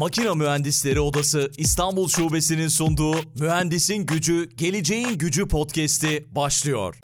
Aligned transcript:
Makina 0.00 0.34
Mühendisleri 0.34 1.00
Odası 1.00 1.50
İstanbul 1.58 2.08
Şubesi'nin 2.08 2.68
sunduğu 2.68 3.14
Mühendisin 3.40 4.06
Gücü, 4.06 4.48
Geleceğin 4.56 5.18
Gücü 5.18 5.48
podcast'i 5.48 6.28
başlıyor. 6.34 6.96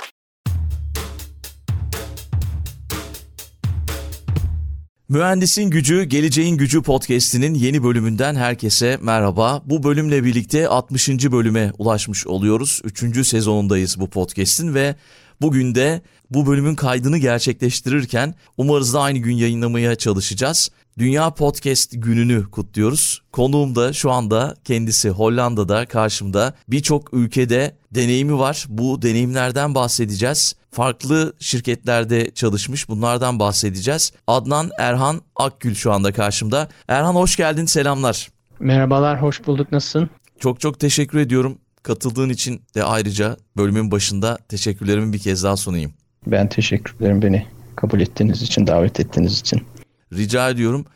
Mühendisin 5.08 5.70
Gücü, 5.70 6.04
Geleceğin 6.04 6.56
Gücü 6.56 6.82
podcast'inin 6.82 7.54
yeni 7.54 7.82
bölümünden 7.82 8.34
herkese 8.34 8.98
merhaba. 9.02 9.62
Bu 9.64 9.82
bölümle 9.82 10.24
birlikte 10.24 10.68
60. 10.68 11.08
bölüme 11.08 11.72
ulaşmış 11.78 12.26
oluyoruz. 12.26 12.80
3. 12.84 13.26
sezonundayız 13.26 14.00
bu 14.00 14.10
podcast'in 14.10 14.74
ve 14.74 14.94
bugün 15.40 15.74
de 15.74 16.02
bu 16.30 16.46
bölümün 16.46 16.74
kaydını 16.74 17.18
gerçekleştirirken 17.18 18.34
umarız 18.56 18.94
da 18.94 19.00
aynı 19.00 19.18
gün 19.18 19.34
yayınlamaya 19.34 19.94
çalışacağız. 19.96 20.70
Dünya 20.98 21.30
Podcast 21.30 21.92
gününü 21.96 22.50
kutluyoruz. 22.50 23.22
Konuğum 23.32 23.74
da 23.74 23.92
şu 23.92 24.10
anda 24.10 24.56
kendisi 24.64 25.10
Hollanda'da 25.10 25.86
karşımda 25.86 26.54
birçok 26.68 27.14
ülkede 27.14 27.76
deneyimi 27.90 28.38
var. 28.38 28.66
Bu 28.68 29.02
deneyimlerden 29.02 29.74
bahsedeceğiz. 29.74 30.56
Farklı 30.70 31.32
şirketlerde 31.38 32.30
çalışmış 32.30 32.88
bunlardan 32.88 33.38
bahsedeceğiz. 33.38 34.12
Adnan 34.26 34.70
Erhan 34.78 35.20
Akgül 35.36 35.74
şu 35.74 35.92
anda 35.92 36.12
karşımda. 36.12 36.68
Erhan 36.88 37.14
hoş 37.14 37.36
geldin 37.36 37.66
selamlar. 37.66 38.28
Merhabalar 38.60 39.22
hoş 39.22 39.46
bulduk 39.46 39.72
nasılsın? 39.72 40.10
Çok 40.40 40.60
çok 40.60 40.80
teşekkür 40.80 41.18
ediyorum. 41.18 41.58
Katıldığın 41.82 42.30
için 42.30 42.62
de 42.74 42.84
ayrıca 42.84 43.36
bölümün 43.56 43.90
başında 43.90 44.38
teşekkürlerimi 44.48 45.12
bir 45.12 45.18
kez 45.18 45.44
daha 45.44 45.56
sunayım. 45.56 45.92
Ben 46.26 46.48
teşekkür 46.48 46.96
ederim 46.96 47.22
beni 47.22 47.46
kabul 47.76 48.00
ettiğiniz 48.00 48.42
için, 48.42 48.66
davet 48.66 49.00
ettiğiniz 49.00 49.40
için. 49.40 49.62
Rica 50.12 50.50
ediyorum. 50.50 50.86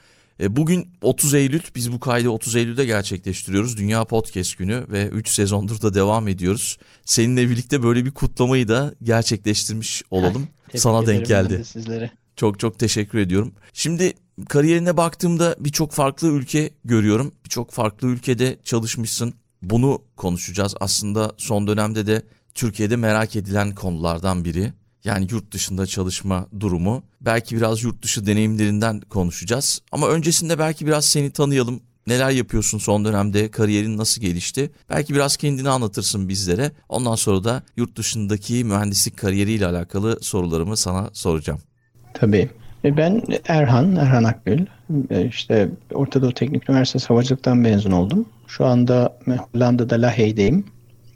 E, 0.41 0.57
bugün 0.57 0.89
30 1.03 1.35
Eylül, 1.35 1.61
biz 1.75 1.93
bu 1.93 2.01
kaydı 2.01 2.31
30 2.31 2.57
Eylül'de 2.57 2.85
gerçekleştiriyoruz. 2.85 3.77
Dünya 3.77 4.05
Podcast 4.05 4.59
Günü 4.59 4.87
ve 4.89 5.09
3 5.09 5.29
sezondur 5.29 5.83
da 5.83 5.95
devam 5.95 6.29
ediyoruz. 6.29 6.79
Seninle 7.05 7.51
birlikte 7.51 7.83
böyle 7.83 8.05
bir 8.05 8.11
kutlamayı 8.11 8.69
da 8.69 8.95
gerçekleştirmiş 9.03 10.03
olalım. 10.11 10.49
Sana 10.77 11.07
denk 11.07 11.27
geldi. 11.27 11.65
Sizlere. 11.65 12.11
Çok 12.37 12.59
çok 12.59 12.79
teşekkür 12.79 13.19
ediyorum. 13.19 13.53
Şimdi 13.73 14.13
kariyerine 14.49 14.97
baktığımda 14.97 15.57
birçok 15.59 15.93
farklı 15.93 16.29
ülke 16.29 16.71
görüyorum. 16.85 17.33
Birçok 17.45 17.71
farklı 17.71 18.09
ülkede 18.09 18.59
çalışmışsın. 18.65 19.35
Bunu 19.63 20.03
konuşacağız. 20.17 20.75
Aslında 20.81 21.33
son 21.37 21.67
dönemde 21.67 22.07
de 22.07 22.23
Türkiye'de 22.55 22.97
merak 22.97 23.37
edilen 23.37 23.75
konulardan 23.75 24.45
biri. 24.45 24.73
Yani 25.05 25.27
yurt 25.31 25.53
dışında 25.53 25.87
çalışma 25.87 26.47
durumu. 26.61 27.03
Belki 27.21 27.57
biraz 27.57 27.83
yurt 27.83 28.03
dışı 28.03 28.27
deneyimlerinden 28.27 29.01
konuşacağız. 29.01 29.83
Ama 29.93 30.09
öncesinde 30.09 30.59
belki 30.59 30.87
biraz 30.87 31.05
seni 31.05 31.31
tanıyalım. 31.31 31.81
Neler 32.07 32.31
yapıyorsun 32.31 32.79
son 32.79 33.05
dönemde? 33.05 33.51
Kariyerin 33.51 33.99
nasıl 33.99 34.23
gelişti? 34.23 34.71
Belki 34.91 35.15
biraz 35.15 35.37
kendini 35.37 35.69
anlatırsın 35.69 36.29
bizlere. 36.29 36.71
Ondan 36.89 37.15
sonra 37.15 37.45
da 37.45 37.63
yurt 37.77 37.97
dışındaki 37.97 38.65
mühendislik 38.65 39.17
kariyeriyle 39.17 39.67
alakalı 39.67 40.19
sorularımı 40.21 40.77
sana 40.77 41.11
soracağım. 41.13 41.61
Tabii. 42.15 42.51
E, 42.85 42.97
ben 42.97 43.23
Erhan, 43.49 43.97
Erhan 43.97 44.25
Akgül. 44.25 44.67
E, 45.11 45.27
işte 45.27 45.69
Orta 45.95 46.23
Doğu 46.23 46.33
Teknik 46.33 46.71
Üniversitesi 46.71 47.07
Havacılıktan 47.07 47.57
mezun 47.57 47.91
oldum. 47.91 48.27
Şu 48.47 48.67
anda 48.67 49.19
Hollanda'da 49.27 49.95
Lahey'deyim. 50.03 50.65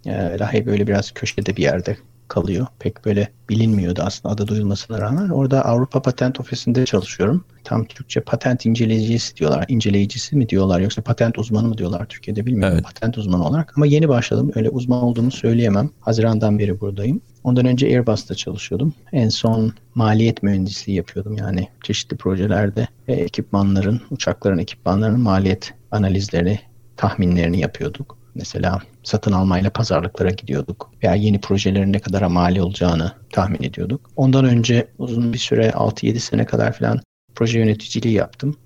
E, 0.06 0.38
Lahey 0.38 0.66
böyle 0.66 0.86
biraz 0.86 1.10
köşede 1.10 1.56
bir 1.56 1.62
yerde 1.62 1.96
kalıyor. 2.28 2.66
Pek 2.78 3.04
böyle 3.04 3.28
bilinmiyordu 3.48 4.02
aslında 4.04 4.34
adı 4.34 4.48
duyulmasına 4.48 5.00
rağmen. 5.00 5.28
Orada 5.28 5.64
Avrupa 5.64 6.02
Patent 6.02 6.40
Ofisi'nde 6.40 6.84
çalışıyorum. 6.84 7.44
Tam 7.64 7.84
Türkçe 7.84 8.20
patent 8.20 8.66
inceleyicisi 8.66 9.36
diyorlar. 9.36 9.64
İnceleyicisi 9.68 10.36
mi 10.36 10.48
diyorlar 10.48 10.80
yoksa 10.80 11.02
patent 11.02 11.38
uzmanı 11.38 11.68
mı 11.68 11.78
diyorlar 11.78 12.06
Türkiye'de 12.06 12.46
bilmiyorum. 12.46 12.74
Evet. 12.74 12.84
Patent 12.84 13.18
uzmanı 13.18 13.48
olarak 13.48 13.72
ama 13.76 13.86
yeni 13.86 14.08
başladım. 14.08 14.52
Öyle 14.54 14.68
uzman 14.68 15.02
olduğumu 15.02 15.30
söyleyemem. 15.30 15.90
Haziran'dan 16.00 16.58
beri 16.58 16.80
buradayım. 16.80 17.20
Ondan 17.44 17.66
önce 17.66 17.86
Airbus'ta 17.86 18.34
çalışıyordum. 18.34 18.94
En 19.12 19.28
son 19.28 19.72
maliyet 19.94 20.42
mühendisliği 20.42 20.96
yapıyordum. 20.96 21.36
Yani 21.36 21.68
çeşitli 21.82 22.16
projelerde 22.16 22.88
ekipmanların, 23.08 24.00
uçakların 24.10 24.58
ekipmanlarının 24.58 25.20
maliyet 25.20 25.74
analizlerini, 25.90 26.58
tahminlerini 26.96 27.60
yapıyorduk. 27.60 28.23
Mesela 28.34 28.80
satın 29.02 29.32
almayla 29.32 29.70
pazarlıklara 29.70 30.30
gidiyorduk. 30.30 30.90
Veya 31.02 31.14
yeni 31.14 31.40
projelerin 31.40 31.92
ne 31.92 31.98
kadar 31.98 32.22
mali 32.22 32.62
olacağını 32.62 33.12
tahmin 33.32 33.62
ediyorduk. 33.62 34.10
Ondan 34.16 34.44
önce 34.44 34.88
uzun 34.98 35.32
bir 35.32 35.38
süre 35.38 35.68
6-7 35.68 36.18
sene 36.18 36.46
kadar 36.46 36.72
falan 36.72 37.00
proje 37.34 37.58
yöneticiliği 37.58 38.14
yaptım. 38.14 38.56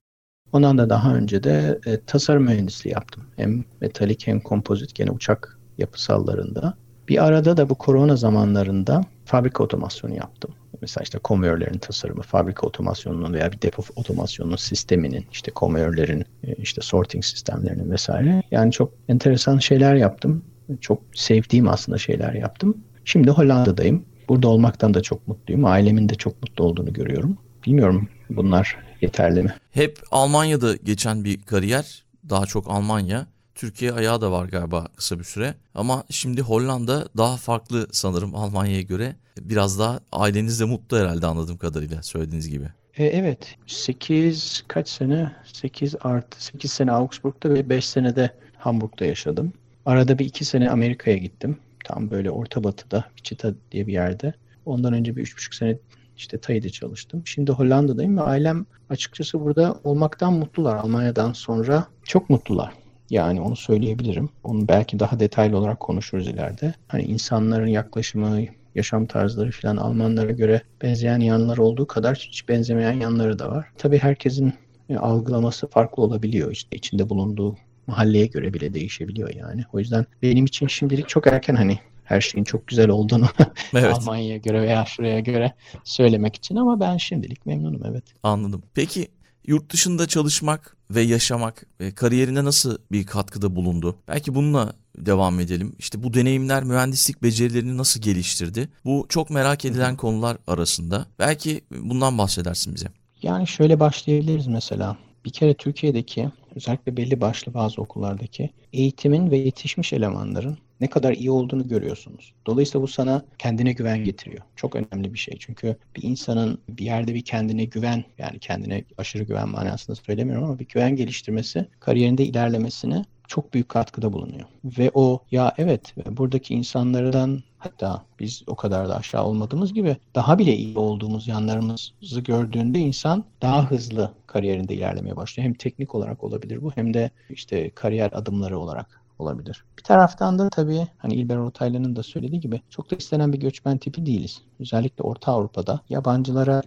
Ondan 0.53 0.79
da 0.79 0.91
daha 0.91 1.15
önce 1.15 1.43
de 1.43 1.79
e, 1.87 2.01
tasarım 2.01 2.43
mühendisliği 2.43 2.95
yaptım. 2.95 3.25
Hem 3.37 3.65
metalik 3.81 4.27
hem 4.27 4.41
kompozit 4.41 4.95
gene 4.95 5.11
uçak 5.11 5.59
yapısallarında. 5.79 6.75
Bir 7.09 7.25
arada 7.25 7.57
da 7.57 7.69
bu 7.69 7.75
korona 7.75 8.17
zamanlarında 8.17 9.01
fabrika 9.25 9.65
otomasyonu 9.65 10.15
yaptım. 10.15 10.55
Mesela 10.81 11.03
işte 11.03 11.19
konveyörlerin 11.19 11.79
tasarımı, 11.79 12.23
fabrika 12.23 12.67
otomasyonunun 12.67 13.33
veya 13.33 13.53
bir 13.53 13.63
depo 13.63 13.83
otomasyonunun 13.97 14.57
sisteminin, 14.57 15.27
işte 15.33 15.51
konveyörlerin, 15.51 16.25
e, 16.45 16.55
işte 16.55 16.81
sorting 16.81 17.25
sistemlerinin 17.25 17.91
vesaire. 17.91 18.43
Yani 18.51 18.73
çok 18.73 18.93
enteresan 19.09 19.59
şeyler 19.59 19.95
yaptım. 19.95 20.45
Çok 20.81 21.03
sevdiğim 21.15 21.69
aslında 21.69 21.99
şeyler 21.99 22.33
yaptım. 22.33 22.77
Şimdi 23.05 23.31
Hollanda'dayım. 23.31 24.05
Burada 24.29 24.49
olmaktan 24.49 24.95
da 24.95 25.03
çok 25.03 25.29
mutluyum. 25.29 25.65
Ailemin 25.65 26.09
de 26.09 26.15
çok 26.15 26.43
mutlu 26.43 26.65
olduğunu 26.65 26.93
görüyorum. 26.93 27.39
Bilmiyorum 27.67 28.09
bunlar 28.31 28.77
yeterli 29.01 29.43
mi? 29.43 29.55
Hep 29.71 29.99
Almanya'da 30.11 30.77
geçen 30.77 31.25
bir 31.25 31.43
kariyer. 31.43 32.05
Daha 32.31 32.47
çok 32.47 32.71
Almanya. 32.71 33.27
Türkiye 33.59 33.93
ayağı 33.93 34.21
da 34.21 34.33
var 34.33 34.45
galiba 34.45 34.87
kısa 34.97 35.19
bir 35.19 35.25
süre. 35.25 35.55
Ama 35.75 36.05
şimdi 36.11 36.43
Hollanda 36.43 37.09
daha 37.17 37.37
farklı 37.37 37.87
sanırım 37.93 38.35
Almanya'ya 38.35 38.83
göre. 38.83 39.17
Biraz 39.41 39.79
daha 39.79 40.01
aileniz 40.13 40.61
de 40.61 40.65
mutlu 40.65 40.99
herhalde 40.99 41.27
anladığım 41.27 41.57
kadarıyla 41.59 42.03
söylediğiniz 42.03 42.49
gibi. 42.49 42.65
E, 42.97 43.05
evet. 43.05 43.57
8 43.67 44.65
kaç 44.69 44.89
sene? 44.89 45.33
8 45.45 45.95
artı 46.01 46.45
8 46.45 46.73
sene 46.73 46.93
Augsburg'da 46.93 47.51
ve 47.51 47.69
5 47.69 47.87
sene 47.87 48.17
de 48.17 48.31
Hamburg'da 48.57 49.05
yaşadım. 49.05 49.53
Arada 49.87 50.19
bir 50.19 50.25
2 50.25 50.45
sene 50.45 50.71
Amerika'ya 50.71 51.17
gittim. 51.17 51.59
Tam 51.85 52.11
böyle 52.11 52.31
Orta 52.31 52.65
Batı'da, 52.65 53.05
Wichita 53.17 53.55
diye 53.73 53.87
bir 53.87 53.93
yerde. 53.93 54.35
Ondan 54.67 54.93
önce 54.93 55.17
bir 55.17 55.27
3,5 55.27 55.57
sene 55.57 55.79
işte 56.17 56.39
Tay'da 56.39 56.69
çalıştım. 56.69 57.23
Şimdi 57.25 57.53
Hollanda'dayım 57.53 58.17
ve 58.17 58.23
ailem 58.23 58.67
açıkçası 58.91 59.41
burada 59.41 59.81
olmaktan 59.85 60.33
mutlular. 60.33 60.77
Almanya'dan 60.77 61.33
sonra 61.33 61.87
çok 62.05 62.31
mutlular. 62.31 62.88
Yani 63.11 63.41
onu 63.41 63.57
söyleyebilirim. 63.57 64.29
Onu 64.45 64.69
belki 64.69 64.99
daha 64.99 65.21
detaylı 65.21 65.59
olarak 65.59 65.81
konuşuruz 65.81 66.29
ileride. 66.29 66.75
Hani 66.89 67.03
insanların 67.03 67.67
yaklaşımı, 67.67 68.41
yaşam 68.75 69.07
tarzları 69.07 69.51
falan 69.51 69.77
Almanlara 69.77 70.31
göre 70.31 70.63
benzeyen 70.83 71.21
yanları 71.21 71.63
olduğu 71.63 71.87
kadar 71.87 72.17
hiç 72.17 72.49
benzemeyen 72.49 73.01
yanları 73.01 73.39
da 73.39 73.51
var. 73.51 73.67
Tabii 73.79 73.99
herkesin 73.99 74.53
e, 74.89 74.97
algılaması 74.97 75.67
farklı 75.67 76.03
olabiliyor. 76.03 76.53
İşte 76.53 76.77
içinde 76.77 77.09
bulunduğu 77.09 77.57
mahalleye 77.87 78.27
göre 78.27 78.55
bile 78.55 78.75
değişebiliyor 78.75 79.35
yani. 79.35 79.65
O 79.73 79.79
yüzden 79.79 80.07
benim 80.23 80.45
için 80.45 80.67
şimdilik 80.67 81.09
çok 81.09 81.27
erken 81.27 81.55
hani 81.55 81.79
her 82.05 82.21
şeyin 82.21 82.45
çok 82.45 82.67
güzel 82.67 82.89
olduğunu 82.89 83.27
evet. 83.75 83.95
Almanya'ya 83.95 84.37
göre 84.37 84.63
veya 84.63 84.85
şuraya 84.85 85.21
göre 85.21 85.53
söylemek 85.85 86.37
için 86.37 86.57
ama 86.57 86.81
ben 86.81 86.97
şimdilik 86.97 87.47
memnunum 87.47 87.83
evet. 87.85 88.05
Anladım. 88.23 88.63
Peki 88.75 89.09
yurt 89.49 89.73
dışında 89.73 90.07
çalışmak 90.07 90.77
ve 90.91 91.01
yaşamak 91.03 91.67
e, 91.81 91.95
kariyerine 91.95 92.45
nasıl 92.45 92.79
bir 92.93 93.07
katkıda 93.07 93.57
bulundu? 93.57 93.97
Belki 94.09 94.35
bununla 94.35 94.73
devam 94.97 95.41
edelim. 95.41 95.77
İşte 95.79 96.03
bu 96.03 96.15
deneyimler 96.15 96.65
mühendislik 96.65 97.23
becerilerini 97.23 97.77
nasıl 97.77 98.01
geliştirdi? 98.01 98.69
Bu 98.85 99.07
çok 99.09 99.31
merak 99.31 99.65
edilen 99.65 99.97
konular 99.97 100.37
arasında. 100.47 101.07
Belki 101.19 101.61
bundan 101.71 102.19
bahsedersin 102.19 102.75
bize. 102.75 102.87
Yani 103.23 103.47
şöyle 103.47 103.81
başlayabiliriz 103.81 104.47
mesela. 104.47 104.97
Bir 105.25 105.31
kere 105.31 105.55
Türkiye'deki 105.55 106.31
özellikle 106.57 106.97
belli 106.97 107.21
başlı 107.21 107.55
bazı 107.55 107.83
okullardaki 107.83 108.51
eğitimin 108.73 109.31
ve 109.31 109.37
yetişmiş 109.37 109.93
elemanların 109.93 110.59
ne 110.81 110.87
kadar 110.87 111.13
iyi 111.13 111.31
olduğunu 111.31 111.69
görüyorsunuz. 111.69 112.35
Dolayısıyla 112.47 112.83
bu 112.83 112.89
sana 112.89 113.23
kendine 113.39 113.73
güven 113.73 114.05
getiriyor. 114.05 114.43
Çok 114.57 114.77
önemli 114.77 115.15
bir 115.15 115.19
şey. 115.19 115.37
Çünkü 115.41 115.77
bir 115.97 116.03
insanın 116.03 116.59
bir 116.69 116.85
yerde 116.85 117.15
bir 117.15 117.23
kendine 117.23 117.65
güven 117.65 118.05
yani 118.19 118.39
kendine 118.39 118.85
aşırı 118.99 119.23
güven 119.23 119.49
manasında 119.49 119.97
söylemiyorum 119.97 120.45
ama 120.45 120.59
bir 120.59 120.69
güven 120.69 120.97
geliştirmesi 120.97 121.69
kariyerinde 121.81 122.25
ilerlemesine 122.25 123.05
çok 123.29 123.55
büyük 123.55 123.69
katkıda 123.69 124.13
bulunuyor. 124.13 124.47
Ve 124.65 124.91
o 124.95 125.23
ya 125.31 125.55
evet 125.59 125.95
buradaki 126.07 126.55
insanlardan 126.55 127.43
hatta 127.59 128.05
biz 128.21 128.43
o 128.47 128.57
kadar 128.57 128.89
da 128.89 128.97
aşağı 128.97 129.25
olmadığımız 129.25 129.75
gibi 129.75 129.97
daha 130.15 130.39
bile 130.39 130.57
iyi 130.57 130.79
olduğumuz 130.79 131.29
yanlarımızı 131.29 132.21
gördüğünde 132.25 132.79
insan 132.79 133.25
daha 133.43 133.71
hızlı 133.71 134.13
kariyerinde 134.27 134.75
ilerlemeye 134.75 135.17
başlıyor. 135.17 135.45
Hem 135.45 135.55
teknik 135.55 135.95
olarak 135.95 136.25
olabilir 136.25 136.63
bu 136.63 136.71
hem 136.75 136.95
de 136.95 137.11
işte 137.31 137.71
kariyer 137.71 138.11
adımları 138.13 138.59
olarak 138.59 139.01
olabilir. 139.19 139.65
Bir 139.79 139.83
taraftan 139.83 140.39
da 140.39 140.49
tabii 140.49 140.89
hani 140.99 141.15
İlber 141.15 141.37
Ortaylı'nın 141.37 141.97
da 141.97 142.03
söylediği 142.03 142.41
gibi 142.41 142.63
çok 142.71 142.91
da 142.91 142.97
istenen 142.97 143.33
bir 143.33 143.41
göçmen 143.41 143.79
tipi 143.79 144.07
değiliz. 144.07 144.43
Özellikle 144.61 145.05
Orta 145.05 145.33
Avrupa'da 145.33 145.81
yabancılara 145.89 146.63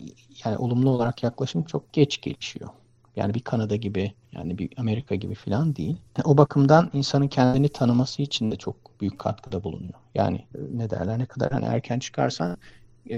yani 0.45 0.57
olumlu 0.57 0.89
olarak 0.89 1.24
yaklaşım 1.24 1.63
çok 1.63 1.94
geç 1.94 2.21
gelişiyor. 2.21 2.69
Yani 3.15 3.33
bir 3.33 3.39
Kanada 3.42 3.75
gibi 3.75 4.13
Yani 4.33 4.57
bir 4.57 4.69
Amerika 4.77 5.15
gibi 5.15 5.36
falan 5.36 5.75
değil. 5.75 5.98
O 6.24 6.38
bakımdan 6.38 6.89
insanın 6.94 7.27
kendini 7.27 7.69
tanıması 7.69 8.21
için 8.21 8.51
de 8.51 8.56
çok 8.56 9.01
büyük 9.01 9.19
katkıda 9.19 9.63
bulunuyor. 9.63 10.00
Yani 10.15 10.38
e, 10.38 10.59
ne 10.77 10.89
derler 10.89 11.19
ne 11.19 11.25
kadar 11.25 11.51
hani 11.51 11.65
erken 11.65 12.00
çıkarsan 12.00 12.51
e, 12.51 12.56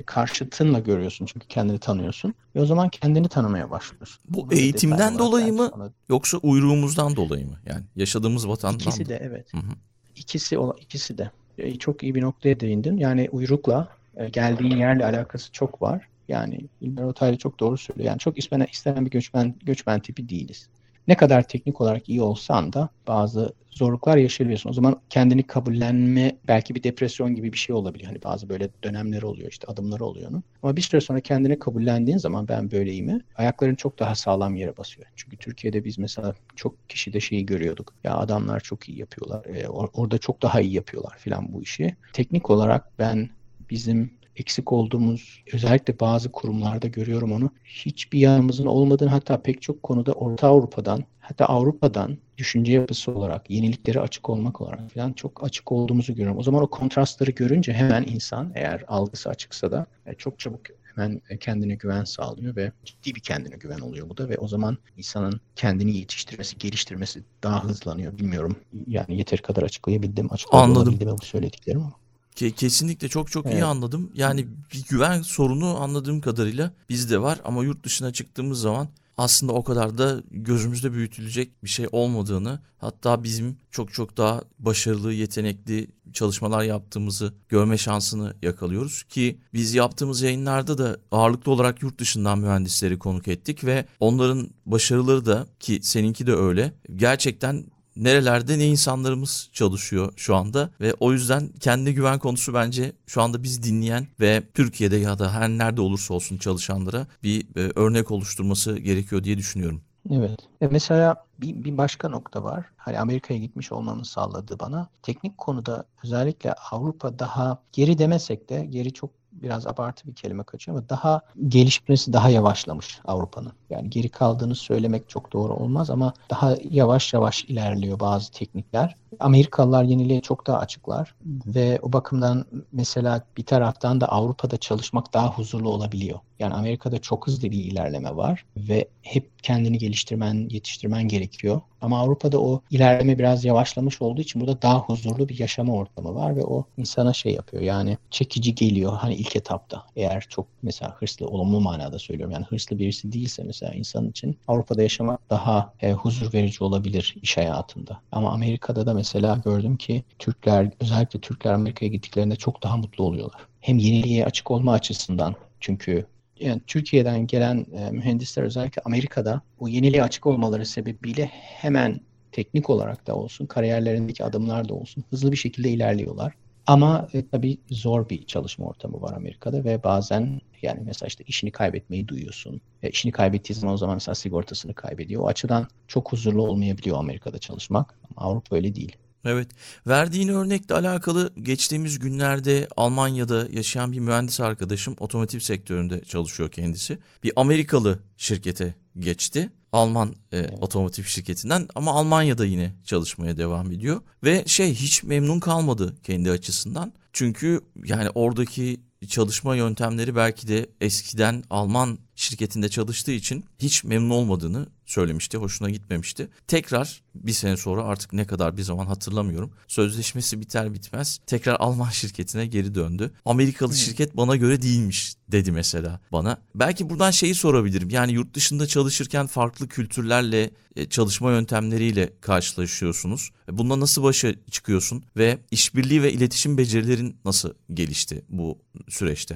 karşıtınla 0.06 0.80
görüyorsun 0.80 1.26
çünkü 1.26 1.48
kendini 1.48 1.80
tanıyorsun. 1.80 2.34
Ve 2.56 2.62
o 2.62 2.66
zaman 2.66 2.90
kendini 2.90 3.28
tanımaya 3.28 3.72
başlıyorsun. 3.72 4.22
Bu 4.30 4.50
Bunu 4.50 4.54
eğitimden 4.60 5.20
dolayı 5.20 5.54
mı 5.54 5.70
sonra... 5.74 5.90
yoksa 6.10 6.38
uyruğumuzdan 6.38 7.16
dolayı 7.16 7.46
mı? 7.46 7.60
Yani 7.66 7.84
yaşadığımız 7.96 8.48
vatandan 8.48 8.80
İkisi 8.80 9.06
de 9.10 9.20
evet. 9.24 9.54
Hı 9.54 9.58
hı. 9.58 9.72
İkisi, 10.16 10.58
ikisi 10.80 11.18
de. 11.18 11.32
E, 11.58 11.76
çok 11.76 12.04
iyi 12.04 12.16
bir 12.16 12.22
noktaya 12.22 12.60
değindin. 12.60 12.98
Yani 12.98 13.30
uyrukla 13.32 13.90
geldiğin 14.32 14.78
yerle 14.78 15.06
alakası 15.06 15.52
çok 15.52 15.82
var. 15.82 16.08
Yani 16.28 16.60
İlber 16.82 17.04
Ortaylı 17.04 17.38
çok 17.38 17.60
doğru 17.60 17.78
söylüyor. 17.78 18.08
Yani 18.08 18.20
çok 18.20 18.38
istenen, 18.38 18.68
istenen 18.72 19.06
bir 19.06 19.12
göçmen, 19.12 19.56
göçmen 19.64 20.00
tipi 20.00 20.30
değiliz. 20.30 20.70
Ne 21.08 21.16
kadar 21.16 21.48
teknik 21.48 21.82
olarak 21.82 22.10
iyi 22.10 22.22
olsan 22.22 22.74
da 22.74 22.90
bazı 23.08 23.54
zorluklar 23.72 24.18
yaşayabiliyorsun. 24.18 24.70
O 24.70 24.74
zaman 24.74 25.02
kendini 25.10 25.44
kabullenme 25.44 26.38
belki 26.48 26.76
bir 26.76 26.84
depresyon 26.84 27.36
gibi 27.36 27.54
bir 27.54 27.58
şey 27.58 27.76
olabilir. 27.76 28.06
Hani 28.06 28.24
bazı 28.24 28.50
böyle 28.50 28.70
dönemleri 28.84 29.26
oluyor 29.26 29.52
işte 29.52 29.68
adımları 29.68 30.06
oluyor 30.06 30.30
onun. 30.30 30.44
Ama 30.64 30.76
bir 30.76 30.82
süre 30.82 31.02
sonra 31.02 31.20
kendini 31.20 31.60
kabullendiğin 31.60 32.18
zaman 32.18 32.48
ben 32.48 32.72
böyleyim 32.72 33.22
ayakların 33.36 33.76
çok 33.76 34.00
daha 34.00 34.16
sağlam 34.16 34.56
yere 34.56 34.78
basıyor. 34.78 35.08
Çünkü 35.16 35.38
Türkiye'de 35.38 35.86
biz 35.86 35.98
mesela 35.98 36.36
çok 36.56 36.90
kişide 36.90 37.20
şeyi 37.20 37.46
görüyorduk. 37.46 37.94
Ya 38.04 38.18
adamlar 38.18 38.60
çok 38.60 38.90
iyi 38.90 39.00
yapıyorlar. 39.00 39.46
E, 39.46 39.64
or- 39.64 39.90
orada 39.94 40.18
çok 40.18 40.42
daha 40.42 40.62
iyi 40.62 40.74
yapıyorlar 40.74 41.18
filan 41.18 41.54
bu 41.54 41.62
işi. 41.62 41.96
Teknik 42.14 42.50
olarak 42.50 43.00
ben 43.00 43.30
bizim 43.70 44.12
eksik 44.36 44.72
olduğumuz 44.72 45.44
özellikle 45.54 46.00
bazı 46.00 46.32
kurumlarda 46.32 46.88
görüyorum 46.88 47.32
onu. 47.32 47.50
Hiçbir 47.66 48.20
yanımızın 48.20 48.66
olmadığını 48.66 49.10
hatta 49.10 49.42
pek 49.42 49.62
çok 49.62 49.84
konuda 49.84 50.12
Orta 50.12 50.48
Avrupa'dan 50.48 51.04
hatta 51.20 51.46
Avrupa'dan 51.46 52.18
düşünce 52.38 52.72
yapısı 52.72 53.12
olarak, 53.12 53.50
yenilikleri 53.50 54.00
açık 54.00 54.30
olmak 54.30 54.62
olarak 54.62 54.92
falan 54.92 55.14
çok 55.14 55.44
açık 55.44 55.72
olduğumuzu 55.72 56.16
görüyorum. 56.16 56.38
O 56.38 56.44
zaman 56.44 56.64
o 56.64 56.68
kontrastları 56.68 57.32
görünce 57.32 57.74
hemen 57.74 58.04
insan 58.04 58.52
eğer 58.56 58.86
algısı 58.88 59.30
açıksa 59.30 59.72
da 59.72 59.86
e, 60.06 60.14
çok 60.14 60.40
çabuk 60.40 60.62
hemen 60.96 61.22
kendine 61.40 61.76
güven 61.76 62.04
sağlıyor 62.04 62.56
ve 62.56 62.72
ciddi 62.86 63.16
bir 63.16 63.20
kendine 63.20 63.56
güven 63.56 63.80
oluyor 63.80 64.10
bu 64.10 64.18
da 64.18 64.30
ve 64.30 64.38
o 64.38 64.48
zaman 64.48 64.78
insanın 64.98 65.42
kendini 65.56 65.98
yetiştirmesi, 65.98 66.58
geliştirmesi 66.58 67.24
daha 67.44 67.64
hızlanıyor. 67.64 68.18
Bilmiyorum 68.18 68.56
yani 68.88 69.18
yeteri 69.18 69.42
kadar 69.42 69.64
açıklayabildim, 69.64 70.34
açıklayabildim 70.34 71.10
mi 71.10 71.16
bu 71.22 71.26
söylediklerim 71.26 71.82
ama. 71.82 72.03
Kesinlikle 72.36 73.10
çok 73.10 73.32
çok 73.32 73.46
evet. 73.46 73.56
iyi 73.56 73.66
anladım. 73.66 74.12
Yani 74.14 74.48
bir 74.74 74.84
güven 74.90 75.22
sorunu 75.22 75.82
anladığım 75.82 76.22
kadarıyla 76.22 76.74
bizde 76.90 77.22
var 77.22 77.40
ama 77.44 77.64
yurt 77.64 77.84
dışına 77.84 78.14
çıktığımız 78.14 78.62
zaman 78.62 78.88
aslında 79.18 79.54
o 79.54 79.64
kadar 79.64 79.98
da 79.98 80.24
gözümüzde 80.32 80.94
büyütülecek 80.94 81.64
bir 81.64 81.70
şey 81.70 81.88
olmadığını 81.92 82.60
hatta 82.78 83.24
bizim 83.24 83.58
çok 83.72 83.94
çok 83.94 84.18
daha 84.18 84.42
başarılı, 84.60 85.14
yetenekli 85.14 85.88
çalışmalar 86.14 86.64
yaptığımızı 86.64 87.34
görme 87.50 87.78
şansını 87.78 88.34
yakalıyoruz 88.42 89.04
ki 89.04 89.38
biz 89.54 89.74
yaptığımız 89.74 90.22
yayınlarda 90.22 90.78
da 90.78 90.98
ağırlıklı 91.12 91.52
olarak 91.52 91.84
yurt 91.84 92.00
dışından 92.00 92.40
mühendisleri 92.40 93.00
konuk 93.00 93.28
ettik 93.28 93.64
ve 93.64 93.86
onların 94.00 94.50
başarıları 94.66 95.26
da 95.26 95.48
ki 95.60 95.80
seninki 95.84 96.28
de 96.28 96.34
öyle 96.34 96.74
gerçekten 96.96 97.66
nerelerde 97.96 98.60
ne 98.60 98.68
insanlarımız 98.68 99.50
çalışıyor 99.54 100.14
şu 100.16 100.36
anda 100.36 100.70
ve 100.82 100.94
o 101.00 101.12
yüzden 101.12 101.50
kendi 101.60 101.94
güven 101.94 102.20
konusu 102.20 102.54
bence 102.54 102.92
şu 103.08 103.22
anda 103.22 103.44
bizi 103.44 103.64
dinleyen 103.64 104.08
ve 104.20 104.44
Türkiye'de 104.54 104.98
ya 104.98 105.20
da 105.20 105.34
her 105.34 105.50
nerede 105.50 105.82
olursa 105.82 106.14
olsun 106.14 106.38
çalışanlara 106.38 107.08
bir 107.24 107.46
e, 107.56 107.72
örnek 107.76 108.12
oluşturması 108.12 108.80
gerekiyor 108.80 109.24
diye 109.24 109.38
düşünüyorum. 109.38 109.82
Evet. 110.12 110.40
E 110.62 110.68
mesela 110.68 111.16
bir, 111.42 111.64
bir 111.64 111.78
başka 111.78 112.10
nokta 112.10 112.44
var. 112.44 112.66
Hani 112.78 113.00
Amerika'ya 113.00 113.40
gitmiş 113.40 113.72
olmamın 113.72 114.04
sağladığı 114.04 114.60
bana. 114.60 114.88
Teknik 115.02 115.38
konuda 115.38 115.86
özellikle 116.04 116.54
Avrupa 116.54 117.20
daha 117.20 117.58
geri 117.74 117.98
demesek 117.98 118.50
de 118.50 118.66
geri 118.66 118.94
çok 118.94 119.10
biraz 119.32 119.68
abartı 119.68 120.08
bir 120.08 120.16
kelime 120.16 120.44
kaçıyor 120.44 120.78
ama 120.78 120.90
daha 120.90 121.22
gelişmesi 121.48 122.14
daha 122.14 122.30
yavaşlamış 122.30 123.00
Avrupa'nın. 123.06 123.52
Yani 123.74 123.90
geri 123.90 124.10
kaldığını 124.10 124.56
söylemek 124.56 125.10
çok 125.10 125.34
doğru 125.34 125.54
olmaz 125.54 125.90
ama 125.90 126.14
daha 126.30 126.58
yavaş 126.72 127.14
yavaş 127.14 127.44
ilerliyor 127.44 128.00
bazı 128.00 128.32
teknikler. 128.32 128.96
Amerikalılar 129.20 129.84
yeniliğe 129.84 130.22
çok 130.22 130.48
daha 130.48 130.58
açıklar 130.58 131.16
ve 131.26 131.80
o 131.82 131.94
bakımdan 131.94 132.46
mesela 132.72 133.24
bir 133.38 133.44
taraftan 133.44 134.02
da 134.02 134.08
Avrupa'da 134.08 134.58
çalışmak 134.58 135.14
daha 135.14 135.28
huzurlu 135.28 135.70
olabiliyor. 135.70 136.20
Yani 136.40 136.54
Amerika'da 136.54 136.98
çok 137.02 137.28
hızlı 137.28 137.52
bir 137.52 137.64
ilerleme 137.64 138.16
var 138.16 138.46
ve 138.58 138.88
hep 139.02 139.44
kendini 139.44 139.78
geliştirmen, 139.78 140.48
yetiştirmen 140.50 141.08
gerekiyor. 141.08 141.62
Ama 141.82 142.00
Avrupa'da 142.00 142.42
o 142.42 142.62
ilerleme 142.72 143.20
biraz 143.20 143.46
yavaşlamış 143.46 144.02
olduğu 144.02 144.22
için 144.22 144.42
burada 144.42 144.62
daha 144.62 144.80
huzurlu 144.80 145.30
bir 145.30 145.40
yaşama 145.40 145.74
ortamı 145.74 146.16
var 146.16 146.36
ve 146.36 146.44
o 146.44 146.66
insana 146.78 147.14
şey 147.14 147.34
yapıyor. 147.34 147.64
Yani 147.64 147.98
çekici 148.12 148.56
geliyor 148.56 148.94
hani 148.98 149.16
ilk 149.16 149.36
etapta. 149.36 149.84
Eğer 149.96 150.26
çok 150.30 150.48
mesela 150.62 150.92
hırslı, 150.92 151.28
olumlu 151.28 151.62
manada 151.62 152.00
söylüyorum. 152.00 152.34
Yani 152.34 152.46
hırslı 152.46 152.80
birisi 152.80 153.12
değilse 153.12 153.44
mesela 153.44 153.63
insan 153.72 154.10
için 154.10 154.38
Avrupa'da 154.48 154.82
yaşamak 154.82 155.30
daha 155.30 155.74
e, 155.82 155.92
huzur 155.92 156.34
verici 156.34 156.64
olabilir 156.64 157.16
iş 157.22 157.38
hayatında. 157.38 158.02
Ama 158.12 158.32
Amerika'da 158.32 158.86
da 158.86 158.94
mesela 158.94 159.42
gördüm 159.46 159.78
ki 159.78 160.04
Türkler 160.20 160.70
özellikle 160.80 161.20
Türkler 161.20 161.54
Amerika'ya 161.54 161.92
gittiklerinde 161.92 162.36
çok 162.36 162.64
daha 162.64 162.78
mutlu 162.78 163.04
oluyorlar. 163.04 163.42
Hem 163.62 163.78
yeniliğe 163.78 164.26
açık 164.26 164.52
olma 164.52 164.74
açısından 164.74 165.36
çünkü 165.60 166.06
yani 166.40 166.62
Türkiye'den 166.68 167.28
gelen 167.28 167.66
e, 167.78 167.92
mühendisler 167.92 168.44
özellikle 168.44 168.82
Amerika'da 168.86 169.42
bu 169.60 169.70
yeniliğe 169.70 170.04
açık 170.04 170.28
olmaları 170.28 170.66
sebebiyle 170.66 171.26
hemen 171.34 172.00
teknik 172.32 172.70
olarak 172.70 173.08
da 173.08 173.16
olsun, 173.16 173.46
kariyerlerindeki 173.46 174.24
adımlar 174.24 174.70
da 174.70 174.74
olsun 174.74 175.04
hızlı 175.10 175.32
bir 175.32 175.38
şekilde 175.38 175.70
ilerliyorlar. 175.70 176.34
Ama 176.68 177.08
e, 177.14 177.28
tabii 177.28 177.58
zor 177.70 178.10
bir 178.10 178.26
çalışma 178.26 178.66
ortamı 178.66 179.02
var 179.02 179.14
Amerika'da 179.14 179.64
ve 179.64 179.84
bazen 179.84 180.42
yani 180.62 180.82
mesela 180.86 181.08
işte 181.08 181.24
işini 181.28 181.52
kaybetmeyi 181.52 182.08
duyuyorsun. 182.08 182.62
E, 182.84 182.90
işini 182.90 183.12
kaybettiği 183.12 183.60
zaman 183.60 183.74
o 183.74 183.78
zaman 183.78 183.96
mesela 183.96 184.16
sigortasını 184.16 184.74
kaybediyor. 184.74 185.22
O 185.22 185.28
açıdan 185.28 185.68
çok 185.88 186.12
huzurlu 186.12 186.48
olmayabiliyor 186.48 186.98
Amerika'da 186.98 187.40
çalışmak. 187.40 187.94
Ama 188.16 188.28
Avrupa 188.30 188.56
öyle 188.56 188.76
değil. 188.76 188.98
Evet. 189.26 189.48
Verdiğin 189.88 190.28
örnekle 190.28 190.76
alakalı 190.76 191.34
geçtiğimiz 191.42 192.00
günlerde 192.00 192.68
Almanya'da 192.78 193.48
yaşayan 193.52 193.92
bir 193.92 194.00
mühendis 194.00 194.40
arkadaşım 194.40 194.96
otomotiv 195.00 195.40
sektöründe 195.40 196.04
çalışıyor 196.04 196.52
kendisi. 196.52 196.98
Bir 197.24 197.32
Amerikalı 197.36 198.00
şirkete 198.18 198.76
geçti. 199.00 199.50
Alman 199.74 200.16
e, 200.34 200.48
otomotiv 200.62 201.04
şirketinden 201.04 201.68
ama 201.76 201.92
Almanya'da 201.92 202.46
yine 202.46 202.74
çalışmaya 202.84 203.38
devam 203.38 203.72
ediyor 203.72 204.02
ve 204.24 204.44
şey 204.48 204.74
hiç 204.74 205.04
memnun 205.04 205.40
kalmadı 205.40 205.96
kendi 206.04 206.32
açısından. 206.32 206.94
Çünkü 207.14 207.62
yani 207.86 208.10
oradaki 208.16 208.82
çalışma 209.08 209.56
yöntemleri 209.56 210.16
belki 210.16 210.48
de 210.48 210.70
eskiden 210.82 211.44
Alman 211.50 212.00
şirketinde 212.16 212.70
çalıştığı 212.70 213.12
için 213.12 213.46
hiç 213.60 213.84
memnun 213.84 214.10
olmadığını 214.10 214.68
söylemişti. 214.86 215.38
Hoşuna 215.38 215.70
gitmemişti. 215.70 216.30
Tekrar 216.48 217.04
bir 217.16 217.32
sene 217.32 217.58
sonra 217.58 217.84
artık 217.84 218.14
ne 218.14 218.28
kadar 218.28 218.58
bir 218.58 218.62
zaman 218.62 218.86
hatırlamıyorum. 218.86 219.52
Sözleşmesi 219.68 220.42
biter 220.42 220.74
bitmez 220.74 221.20
tekrar 221.28 221.56
Alman 221.60 221.90
şirketine 221.92 222.46
geri 222.46 222.76
döndü. 222.76 223.12
Amerikalı 223.26 223.70
hmm. 223.70 223.78
şirket 223.78 224.18
bana 224.18 224.36
göre 224.36 224.62
değilmiş 224.62 225.14
dedi 225.32 225.52
mesela 225.52 226.00
bana. 226.12 226.38
Belki 226.56 226.90
buradan 226.90 227.12
şeyi 227.12 227.36
sorabilirim. 227.36 227.90
Yani 227.90 228.12
yurt 228.12 228.34
dışında 228.34 228.68
çalışırken 228.68 229.28
farklı 229.28 229.68
kültürlerle 229.68 230.50
e, 230.76 230.86
çalışma 230.90 231.32
yöntemleriyle 231.32 232.10
karşılaşıyorsunuz. 232.22 233.30
E, 233.50 233.58
bununla 233.58 233.80
nasıl 233.80 234.04
başa 234.04 234.34
çıkıyorsun 234.52 235.04
ve 235.18 235.38
işbirliği 235.52 236.04
ve 236.04 236.14
iletişim 236.14 236.58
becerilerin 236.58 237.18
nasıl 237.26 237.54
gelişti 237.74 238.22
bu 238.30 238.58
süreçte? 238.90 239.36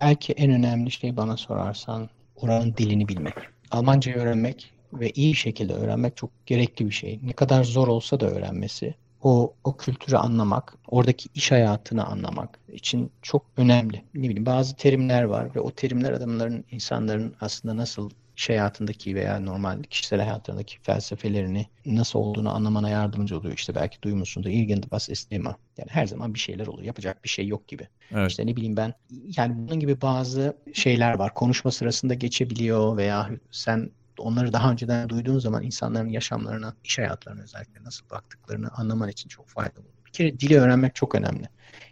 belki 0.00 0.32
en 0.32 0.50
önemli 0.50 0.90
şey 0.90 1.16
bana 1.16 1.36
sorarsan 1.36 2.10
oranın 2.36 2.74
dilini 2.76 3.08
bilmek. 3.08 3.34
Almanca 3.70 4.12
öğrenmek 4.12 4.73
ve 5.00 5.10
iyi 5.10 5.34
şekilde 5.34 5.72
öğrenmek 5.72 6.16
çok 6.16 6.46
gerekli 6.46 6.86
bir 6.86 6.94
şey. 6.94 7.20
Ne 7.22 7.32
kadar 7.32 7.64
zor 7.64 7.88
olsa 7.88 8.20
da 8.20 8.26
öğrenmesi, 8.26 8.94
o, 9.22 9.54
o 9.64 9.76
kültürü 9.76 10.16
anlamak, 10.16 10.74
oradaki 10.88 11.28
iş 11.34 11.52
hayatını 11.52 12.06
anlamak 12.06 12.58
için 12.72 13.10
çok 13.22 13.46
önemli. 13.56 14.02
Ne 14.14 14.22
bileyim 14.22 14.46
bazı 14.46 14.76
terimler 14.76 15.22
var 15.22 15.54
ve 15.54 15.60
o 15.60 15.70
terimler 15.70 16.12
adamların, 16.12 16.64
insanların 16.70 17.34
aslında 17.40 17.76
nasıl 17.76 18.10
iş 18.36 18.48
hayatındaki 18.48 19.14
veya 19.14 19.40
normal 19.40 19.82
kişisel 19.82 20.20
hayatlarındaki 20.20 20.80
felsefelerini 20.82 21.66
nasıl 21.86 22.18
olduğunu 22.18 22.54
anlamana 22.54 22.90
yardımcı 22.90 23.38
oluyor. 23.38 23.54
İşte 23.54 23.74
belki 23.74 24.02
duymuşsundur. 24.02 24.50
Irgendwas 24.50 25.08
ist 25.08 25.32
immer. 25.32 25.54
Yani 25.78 25.88
her 25.90 26.06
zaman 26.06 26.34
bir 26.34 26.38
şeyler 26.38 26.66
oluyor. 26.66 26.86
Yapacak 26.86 27.24
bir 27.24 27.28
şey 27.28 27.46
yok 27.46 27.68
gibi. 27.68 27.88
Evet. 28.10 28.30
İşte 28.30 28.46
ne 28.46 28.56
bileyim 28.56 28.76
ben 28.76 28.94
yani 29.36 29.54
bunun 29.56 29.80
gibi 29.80 30.00
bazı 30.00 30.56
şeyler 30.74 31.14
var. 31.14 31.34
Konuşma 31.34 31.70
sırasında 31.70 32.14
geçebiliyor 32.14 32.96
veya 32.96 33.30
sen 33.50 33.90
onları 34.22 34.52
daha 34.52 34.70
önceden 34.70 35.08
duyduğun 35.08 35.38
zaman 35.38 35.62
insanların 35.62 36.08
yaşamlarına, 36.08 36.74
iş 36.84 36.98
hayatlarına 36.98 37.42
özellikle 37.42 37.84
nasıl 37.84 38.10
baktıklarını 38.10 38.68
anlaman 38.68 39.08
için 39.08 39.28
çok 39.28 39.48
faydalı. 39.48 39.84
Bir 40.06 40.12
kere 40.12 40.40
dili 40.40 40.58
öğrenmek 40.58 40.94
çok 40.94 41.14
önemli. 41.14 41.48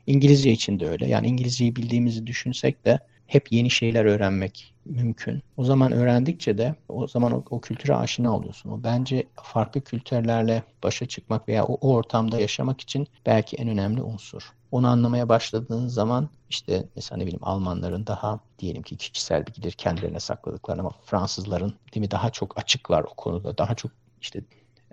İngilizce 0.07 0.51
için 0.53 0.81
de 0.81 0.89
öyle. 0.89 1.09
Yani 1.09 1.27
İngilizceyi 1.27 1.77
bildiğimizi 1.77 2.27
düşünsek 2.27 2.85
de 2.85 2.99
hep 3.27 3.53
yeni 3.53 3.71
şeyler 3.71 4.05
öğrenmek 4.05 4.75
mümkün. 4.85 5.43
O 5.57 5.65
zaman 5.65 5.93
öğrendikçe 5.93 6.59
de 6.59 6.75
o 6.89 7.07
zaman 7.09 7.33
o, 7.33 7.45
o 7.51 7.61
kültüre 7.61 7.95
aşina 7.95 8.37
oluyorsun. 8.37 8.71
O 8.71 8.83
bence 8.85 9.29
farklı 9.43 9.81
kültürlerle 9.81 10.63
başa 10.83 11.07
çıkmak 11.07 11.49
veya 11.49 11.65
o, 11.65 11.75
o 11.75 11.95
ortamda 11.95 12.41
yaşamak 12.41 12.81
için 12.81 13.07
belki 13.27 13.57
en 13.57 13.69
önemli 13.69 14.03
unsur. 14.03 14.53
Onu 14.73 14.89
anlamaya 14.89 15.29
başladığın 15.29 15.87
zaman 15.89 16.29
işte 16.51 16.89
mesela 16.97 17.19
ne 17.19 17.27
bileyim 17.27 17.45
Almanların 17.45 18.07
daha 18.07 18.41
diyelim 18.59 18.83
ki 18.83 18.97
kişisel 18.97 19.47
bilgileri 19.47 19.77
kendilerine 19.77 20.21
sakladıklarını 20.21 20.81
ama 20.81 20.91
Fransızların 21.05 21.75
değil 21.95 22.07
mi 22.07 22.11
daha 22.11 22.31
çok 22.31 22.59
açıklar 22.59 23.03
o 23.03 23.15
konuda. 23.15 23.59
Daha 23.59 23.75
çok 23.75 23.93
işte 24.21 24.45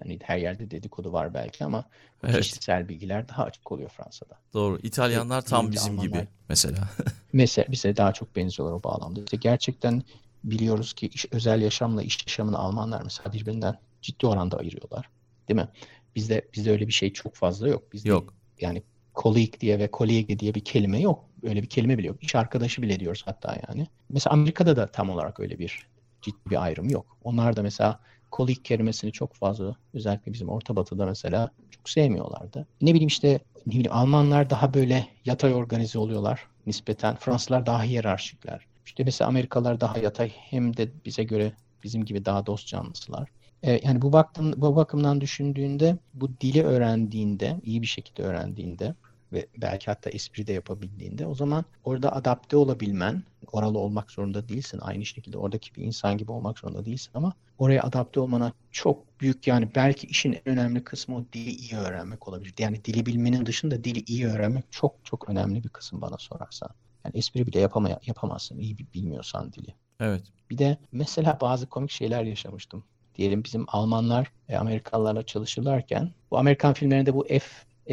yani 0.02 0.20
her 0.24 0.38
yerde 0.38 0.72
dedikodu 0.72 1.14
var 1.14 1.34
belki 1.34 1.66
ama 1.66 1.86
evet. 2.24 2.42
kişisel 2.42 2.90
bilgiler 2.90 3.30
daha 3.30 3.44
açık 3.44 3.72
oluyor 3.72 3.90
Fransa'da. 3.90 4.40
Doğru. 4.54 4.80
İtalyanlar 4.84 5.42
tam 5.42 5.72
bizim 5.72 5.94
Almanlar, 5.94 6.20
gibi 6.20 6.28
mesela. 6.50 6.90
mesela 7.34 7.72
bize 7.72 7.98
daha 7.98 8.14
çok 8.14 8.36
benziyorlar 8.36 8.76
o 8.76 8.84
bağlamda. 8.84 9.20
İşte 9.20 9.38
gerçekten 9.38 10.04
biliyoruz 10.44 10.94
ki 10.94 11.08
iş, 11.08 11.26
özel 11.32 11.62
yaşamla 11.62 12.04
iş 12.04 12.28
yaşamını 12.28 12.58
Almanlar 12.58 13.02
mesela 13.04 13.34
birbirinden 13.34 13.80
ciddi 14.02 14.28
oranda 14.28 14.58
ayırıyorlar. 14.58 15.10
Değil 15.48 15.60
mi? 15.60 15.68
Bizde 16.16 16.48
bizde 16.54 16.72
öyle 16.72 16.88
bir 16.88 16.94
şey 16.94 17.14
çok 17.14 17.36
fazla 17.36 17.68
yok. 17.68 17.94
Bizde 17.94 18.10
yok. 18.10 18.34
Yani 18.62 18.84
colleague 19.20 19.60
diye 19.60 19.80
ve 19.80 19.92
kolege 19.92 20.40
diye 20.40 20.56
bir 20.56 20.60
kelime 20.60 21.00
yok. 21.00 21.26
Öyle 21.44 21.62
bir 21.62 21.68
kelime 21.68 21.98
bile 21.98 22.08
yok. 22.08 22.24
İş 22.24 22.36
arkadaşı 22.36 22.82
bile 22.82 23.00
diyoruz 23.00 23.22
hatta 23.26 23.58
yani. 23.70 23.88
Mesela 24.10 24.34
Amerika'da 24.34 24.76
da 24.76 24.88
tam 24.88 25.10
olarak 25.10 25.40
öyle 25.40 25.60
bir 25.60 25.88
ciddi 26.22 26.50
bir 26.50 26.64
ayrım 26.64 26.90
yok. 26.90 27.18
Onlar 27.24 27.56
da 27.56 27.62
mesela 27.62 28.00
kolik 28.32 28.66
kelimesini 28.66 29.12
çok 29.12 29.34
fazla 29.34 29.76
özellikle 29.94 30.34
bizim 30.34 30.50
Orta 30.50 30.76
Batı'da 30.76 31.06
mesela 31.06 31.50
çok 31.72 31.90
sevmiyorlardı. 31.90 32.68
Ne 32.82 32.94
bileyim 32.94 33.08
işte 33.08 33.40
ne 33.66 33.74
bileyim 33.74 33.92
Almanlar 33.92 34.50
daha 34.50 34.74
böyle 34.74 35.08
yatay 35.26 35.54
organize 35.54 36.00
oluyorlar 36.00 36.48
nispeten. 36.66 37.16
Fransızlar 37.16 37.66
daha 37.66 37.84
hiyerarşikler. 37.84 38.66
İşte 38.86 39.04
mesela 39.04 39.28
Amerikalılar 39.28 39.82
daha 39.82 40.00
yatay 40.00 40.30
hem 40.36 40.78
de 40.78 40.90
bize 41.06 41.24
göre 41.24 41.52
bizim 41.84 42.06
gibi 42.06 42.26
daha 42.26 42.46
dost 42.46 42.68
canlısılar. 42.68 43.30
Ee, 43.64 43.80
yani 43.84 44.02
bu, 44.02 44.14
baktım, 44.14 44.54
bu 44.58 44.76
bakımdan 44.76 45.22
düşündüğünde 45.22 45.98
bu 46.14 46.30
dili 46.42 46.64
öğrendiğinde, 46.64 47.60
iyi 47.64 47.82
bir 47.82 47.88
şekilde 47.88 48.24
öğrendiğinde 48.24 48.96
ve 49.34 49.48
belki 49.58 49.86
hatta 49.86 50.10
espri 50.10 50.48
de 50.48 50.54
yapabildiğinde 50.54 51.26
o 51.26 51.36
zaman 51.36 51.66
orada 51.84 52.16
adapte 52.16 52.58
olabilmen, 52.58 53.24
oralı 53.52 53.80
olmak 53.80 54.12
zorunda 54.12 54.50
değilsin. 54.50 54.80
Aynı 54.82 55.06
şekilde 55.06 55.38
oradaki 55.38 55.76
bir 55.76 55.84
insan 55.84 56.18
gibi 56.18 56.32
olmak 56.32 56.60
zorunda 56.60 56.86
değilsin 56.86 57.12
ama 57.14 57.34
oraya 57.58 57.84
adapte 57.84 58.20
olmana 58.20 58.54
çok 58.72 59.22
büyük 59.22 59.48
yani 59.48 59.70
belki 59.76 60.08
işin 60.08 60.34
en 60.34 60.50
önemli 60.50 60.84
kısmı 60.84 61.18
o 61.18 61.26
dili 61.34 61.50
iyi 61.50 61.76
öğrenmek 61.76 62.28
olabilir. 62.28 62.54
Yani 62.60 62.86
dili 62.86 63.06
bilmenin 63.06 63.46
dışında 63.46 63.84
dili 63.84 64.00
iyi 64.00 64.28
öğrenmek 64.28 64.64
çok 64.72 64.96
çok 65.04 65.30
önemli 65.30 65.64
bir 65.64 65.70
kısım 65.70 66.02
bana 66.02 66.18
sorarsan. 66.18 66.70
Yani 67.06 67.18
espri 67.18 67.48
bile 67.48 67.60
yapamay 67.60 67.96
yapamazsın 68.06 68.60
iyi 68.60 68.78
bilmiyorsan 68.78 69.54
dili. 69.54 69.74
Evet. 70.00 70.24
Bir 70.50 70.58
de 70.58 70.78
mesela 70.92 71.38
bazı 71.42 71.70
komik 71.70 71.92
şeyler 71.92 72.24
yaşamıştım. 72.24 72.84
Diyelim 73.16 73.44
bizim 73.44 73.66
Almanlar 73.68 74.32
e, 74.50 74.58
Amerikalılarla 74.58 75.26
çalışırlarken 75.26 76.12
bu 76.32 76.38
Amerikan 76.38 76.74
filmlerinde 76.74 77.14
bu 77.14 77.24
F 77.24 77.46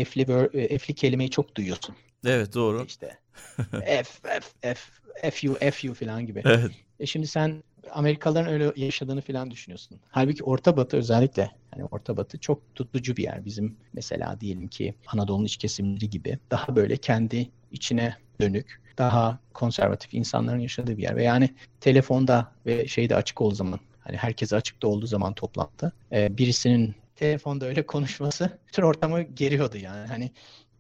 F'li, 0.05 0.23
e, 0.53 0.79
F'li 0.79 0.95
kelimeyi 0.95 1.31
çok 1.31 1.55
duyuyorsun. 1.55 1.97
Evet 2.27 2.55
doğru. 2.55 2.85
İşte 2.87 3.19
F, 3.71 4.05
F, 4.05 4.41
F, 4.75 5.31
F, 5.31 5.51
U, 5.51 5.55
F, 5.55 5.91
U 5.91 5.95
falan 5.95 6.27
gibi. 6.27 6.43
Evet. 6.45 6.71
E 7.01 7.07
şimdi 7.07 7.27
sen 7.27 7.63
Amerikalıların 7.91 8.53
öyle 8.53 8.73
yaşadığını 8.77 9.21
falan 9.21 9.51
düşünüyorsun. 9.51 10.01
Halbuki 10.11 10.45
Orta 10.45 10.77
Batı 10.77 10.97
özellikle 10.97 11.51
hani 11.71 11.85
Orta 11.85 12.17
Batı 12.17 12.39
çok 12.39 12.75
tutucu 12.75 13.17
bir 13.17 13.23
yer. 13.23 13.45
Bizim 13.45 13.77
mesela 13.93 14.41
diyelim 14.41 14.69
ki 14.69 14.95
Anadolu'nun 15.07 15.45
iç 15.45 15.57
kesimleri 15.57 16.11
gibi 16.11 16.39
daha 16.51 16.77
böyle 16.77 16.97
kendi 16.97 17.51
içine 17.73 18.17
dönük, 18.41 18.81
daha 18.99 19.39
konservatif 19.55 20.15
insanların 20.15 20.59
yaşadığı 20.59 20.97
bir 20.97 21.03
yer. 21.03 21.17
Ve 21.17 21.25
yani 21.25 21.51
telefonda 21.81 22.53
ve 22.67 22.89
şeyde 22.89 23.17
açık 23.17 23.41
olduğu 23.41 23.55
zaman 23.55 23.81
hani 24.01 24.17
herkese 24.17 24.57
açıkta 24.57 24.89
olduğu 24.89 25.07
zaman 25.07 25.33
toplantı 25.33 25.93
e, 26.13 26.39
birisinin 26.39 26.95
telefonda 27.17 27.67
öyle 27.67 27.87
konuşması 27.87 28.59
bütün 28.69 28.83
ortamı 28.83 29.23
geriyordu 29.23 29.77
yani. 29.77 30.07
Hani 30.07 30.31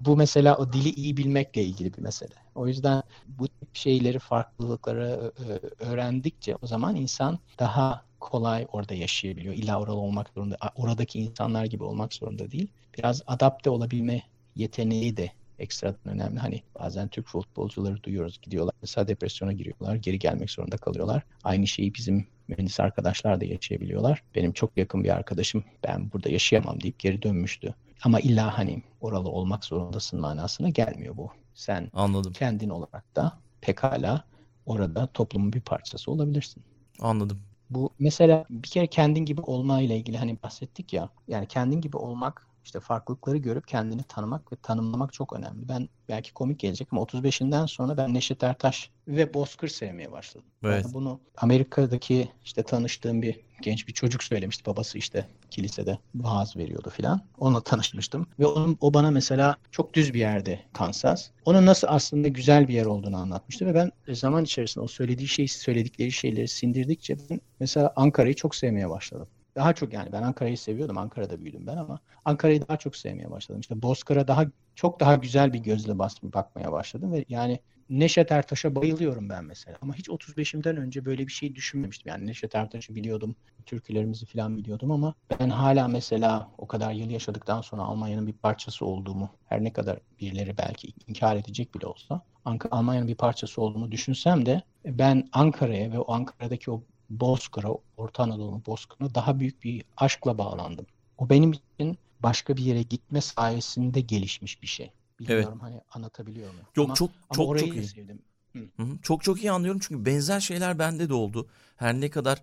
bu 0.00 0.16
mesela 0.16 0.56
o 0.56 0.72
dili 0.72 0.88
iyi 0.88 1.16
bilmekle 1.16 1.64
ilgili 1.64 1.94
bir 1.94 2.02
mesele. 2.02 2.34
O 2.54 2.66
yüzden 2.68 3.02
bu 3.28 3.48
tip 3.48 3.76
şeyleri, 3.76 4.18
farklılıkları 4.18 5.32
öğrendikçe 5.78 6.56
o 6.62 6.66
zaman 6.66 6.96
insan 6.96 7.38
daha 7.58 8.04
kolay 8.20 8.66
orada 8.72 8.94
yaşayabiliyor. 8.94 9.54
İlla 9.54 9.80
oralı 9.80 9.96
olmak 9.96 10.28
zorunda, 10.28 10.56
oradaki 10.76 11.18
insanlar 11.18 11.64
gibi 11.64 11.84
olmak 11.84 12.14
zorunda 12.14 12.50
değil. 12.50 12.68
Biraz 12.98 13.22
adapte 13.26 13.70
olabilme 13.70 14.22
yeteneği 14.56 15.16
de 15.16 15.32
ekstradan 15.58 16.14
önemli. 16.14 16.38
Hani 16.38 16.62
bazen 16.80 17.08
Türk 17.08 17.26
futbolcuları 17.26 18.02
duyuyoruz 18.02 18.40
gidiyorlar 18.42 18.74
mesela 18.82 19.08
depresyona 19.08 19.52
giriyorlar 19.52 19.94
geri 19.94 20.18
gelmek 20.18 20.50
zorunda 20.50 20.76
kalıyorlar. 20.76 21.22
Aynı 21.44 21.66
şeyi 21.66 21.94
bizim 21.94 22.26
mühendis 22.48 22.80
arkadaşlar 22.80 23.40
da 23.40 23.44
yaşayabiliyorlar. 23.44 24.22
Benim 24.34 24.52
çok 24.52 24.76
yakın 24.76 25.04
bir 25.04 25.10
arkadaşım 25.10 25.64
ben 25.84 26.12
burada 26.12 26.28
yaşayamam 26.28 26.80
deyip 26.80 26.98
geri 26.98 27.22
dönmüştü. 27.22 27.74
Ama 28.04 28.20
illa 28.20 28.58
hani 28.58 28.82
oralı 29.00 29.28
olmak 29.28 29.64
zorundasın 29.64 30.20
manasına 30.20 30.68
gelmiyor 30.68 31.16
bu. 31.16 31.30
Sen 31.54 31.90
Anladım. 31.92 32.32
kendin 32.32 32.68
olarak 32.68 33.16
da 33.16 33.38
pekala 33.60 34.24
orada 34.66 35.06
toplumun 35.06 35.52
bir 35.52 35.60
parçası 35.60 36.10
olabilirsin. 36.10 36.62
Anladım. 37.00 37.42
Bu 37.70 37.90
mesela 37.98 38.44
bir 38.50 38.68
kere 38.68 38.86
kendin 38.86 39.24
gibi 39.24 39.40
olma 39.40 39.80
ile 39.80 39.96
ilgili 39.96 40.18
hani 40.18 40.42
bahsettik 40.42 40.92
ya. 40.92 41.08
Yani 41.28 41.46
kendin 41.48 41.80
gibi 41.80 41.96
olmak 41.96 42.46
işte 42.66 42.80
farklılıkları 42.80 43.37
görüp 43.37 43.68
kendini 43.68 44.02
tanımak 44.02 44.52
ve 44.52 44.56
tanımlamak 44.56 45.12
çok 45.12 45.32
önemli. 45.32 45.68
Ben 45.68 45.88
belki 46.08 46.32
komik 46.32 46.58
gelecek 46.58 46.88
ama 46.92 47.02
35'inden 47.02 47.66
sonra 47.66 47.96
ben 47.96 48.14
Neşet 48.14 48.42
Ertaş 48.42 48.90
ve 49.08 49.35
Bozkır 49.35 49.68
sevmeye 49.68 50.12
başladım. 50.12 50.46
Evet. 50.64 50.85
Yani 50.85 50.94
bunu 50.94 51.20
Amerika'daki 51.37 52.28
işte 52.44 52.62
tanıştığım 52.62 53.23
bir 53.23 53.40
genç 53.62 53.88
bir 53.88 53.92
çocuk 53.92 54.23
söylemişti. 54.23 54.66
Babası 54.66 54.99
işte 54.99 55.28
kilisede 55.50 55.99
vaaz 56.14 56.56
veriyordu 56.56 56.90
filan. 56.90 57.20
Onunla 57.38 57.61
tanışmıştım. 57.61 58.26
Ve 58.38 58.46
onun, 58.46 58.78
o 58.80 58.94
bana 58.94 59.11
mesela 59.11 59.56
çok 59.70 59.94
düz 59.94 60.14
bir 60.14 60.20
yerde 60.20 60.61
Kansas. 60.73 61.30
Onun 61.44 61.66
nasıl 61.66 61.87
aslında 61.90 62.28
güzel 62.28 62.68
bir 62.68 62.75
yer 62.75 62.87
olduğunu 62.87 63.16
anlatmıştı. 63.16 63.66
Ve 63.66 63.75
ben 63.75 63.92
zaman 64.14 64.44
içerisinde 64.44 64.85
o 64.85 64.88
söylediği 64.88 65.28
şeyi, 65.28 65.49
söyledikleri 65.49 66.12
şeyleri 66.12 66.49
sindirdikçe 66.49 67.16
ben 67.30 67.40
mesela 67.61 67.92
Ankara'yı 67.96 68.35
çok 68.35 68.54
sevmeye 68.54 68.90
başladım 68.90 69.28
daha 69.56 69.72
çok 69.72 69.92
yani 69.92 70.12
ben 70.12 70.22
Ankara'yı 70.22 70.58
seviyordum. 70.58 70.98
Ankara'da 70.98 71.40
büyüdüm 71.40 71.66
ben 71.66 71.76
ama 71.76 72.00
Ankara'yı 72.25 72.68
daha 72.68 72.76
çok 72.76 72.96
sevmeye 72.96 73.30
başladım. 73.30 73.60
İşte 73.60 73.82
Bozkır'a 73.82 74.28
daha 74.28 74.44
çok 74.75 75.00
daha 75.00 75.14
güzel 75.14 75.52
bir 75.52 75.58
gözle 75.58 75.98
bas, 75.98 76.22
bakmaya 76.22 76.72
başladım 76.72 77.12
ve 77.12 77.25
yani 77.28 77.60
Neşet 77.90 78.32
Ertaş'a 78.32 78.75
bayılıyorum 78.75 79.28
ben 79.28 79.44
mesela. 79.44 79.78
Ama 79.82 79.94
hiç 79.94 80.08
35'imden 80.08 80.76
önce 80.76 81.04
böyle 81.04 81.26
bir 81.26 81.32
şey 81.32 81.54
düşünmemiştim. 81.54 82.08
Yani 82.08 82.26
Neşet 82.26 82.54
Ertaş'ı 82.54 82.94
biliyordum, 82.94 83.36
türkülerimizi 83.66 84.26
falan 84.26 84.56
biliyordum 84.56 84.90
ama 84.90 85.14
ben 85.40 85.50
hala 85.50 85.88
mesela 85.88 86.50
o 86.58 86.66
kadar 86.66 86.92
yıl 86.92 87.10
yaşadıktan 87.10 87.60
sonra 87.60 87.82
Almanya'nın 87.82 88.26
bir 88.26 88.32
parçası 88.32 88.86
olduğumu, 88.86 89.30
her 89.46 89.64
ne 89.64 89.72
kadar 89.72 89.98
birileri 90.20 90.58
belki 90.58 90.88
inkar 91.06 91.36
edecek 91.36 91.75
bile 91.75 91.86
olsa, 91.86 92.22
Almanya'nın 92.70 93.08
bir 93.08 93.14
parçası 93.14 93.62
olduğumu 93.62 93.92
düşünsem 93.92 94.46
de 94.46 94.62
ben 94.84 95.28
Ankara'ya 95.32 95.92
ve 95.92 95.98
o 95.98 96.12
Ankara'daki 96.12 96.70
o 96.70 96.82
Bozkır'a, 97.10 97.68
Orta 97.96 98.22
Anadolu'nun 98.22 98.62
Bozkır'a 98.66 99.14
daha 99.14 99.40
büyük 99.40 99.64
bir 99.64 99.84
aşkla 99.96 100.38
bağlandım. 100.38 100.86
O 101.18 101.30
benim 101.30 101.52
için 101.52 101.98
başka 102.20 102.56
bir 102.56 102.62
yere 102.62 102.82
gitme 102.82 103.20
sayesinde 103.20 104.00
gelişmiş 104.00 104.62
bir 104.62 104.66
şey. 104.66 104.92
Bilmiyorum 105.20 105.48
evet. 105.52 105.62
hani 105.62 105.80
anlatabiliyor 105.92 106.50
muyum? 106.50 106.66
Yok 106.76 106.86
ama, 106.86 106.94
çok 106.94 107.10
ama 107.10 107.36
çok 107.36 107.48
orayı 107.48 107.66
çok 107.66 107.75
iyi. 107.75 107.84
sevdim. 107.84 108.18
Hı. 108.52 108.58
Hı 108.76 108.86
Çok 109.02 109.22
çok 109.22 109.42
iyi 109.42 109.50
anlıyorum 109.50 109.80
çünkü 109.88 110.06
benzer 110.06 110.40
şeyler 110.40 110.78
bende 110.78 111.08
de 111.08 111.14
oldu. 111.14 111.48
Her 111.76 111.94
ne 112.00 112.10
kadar 112.10 112.42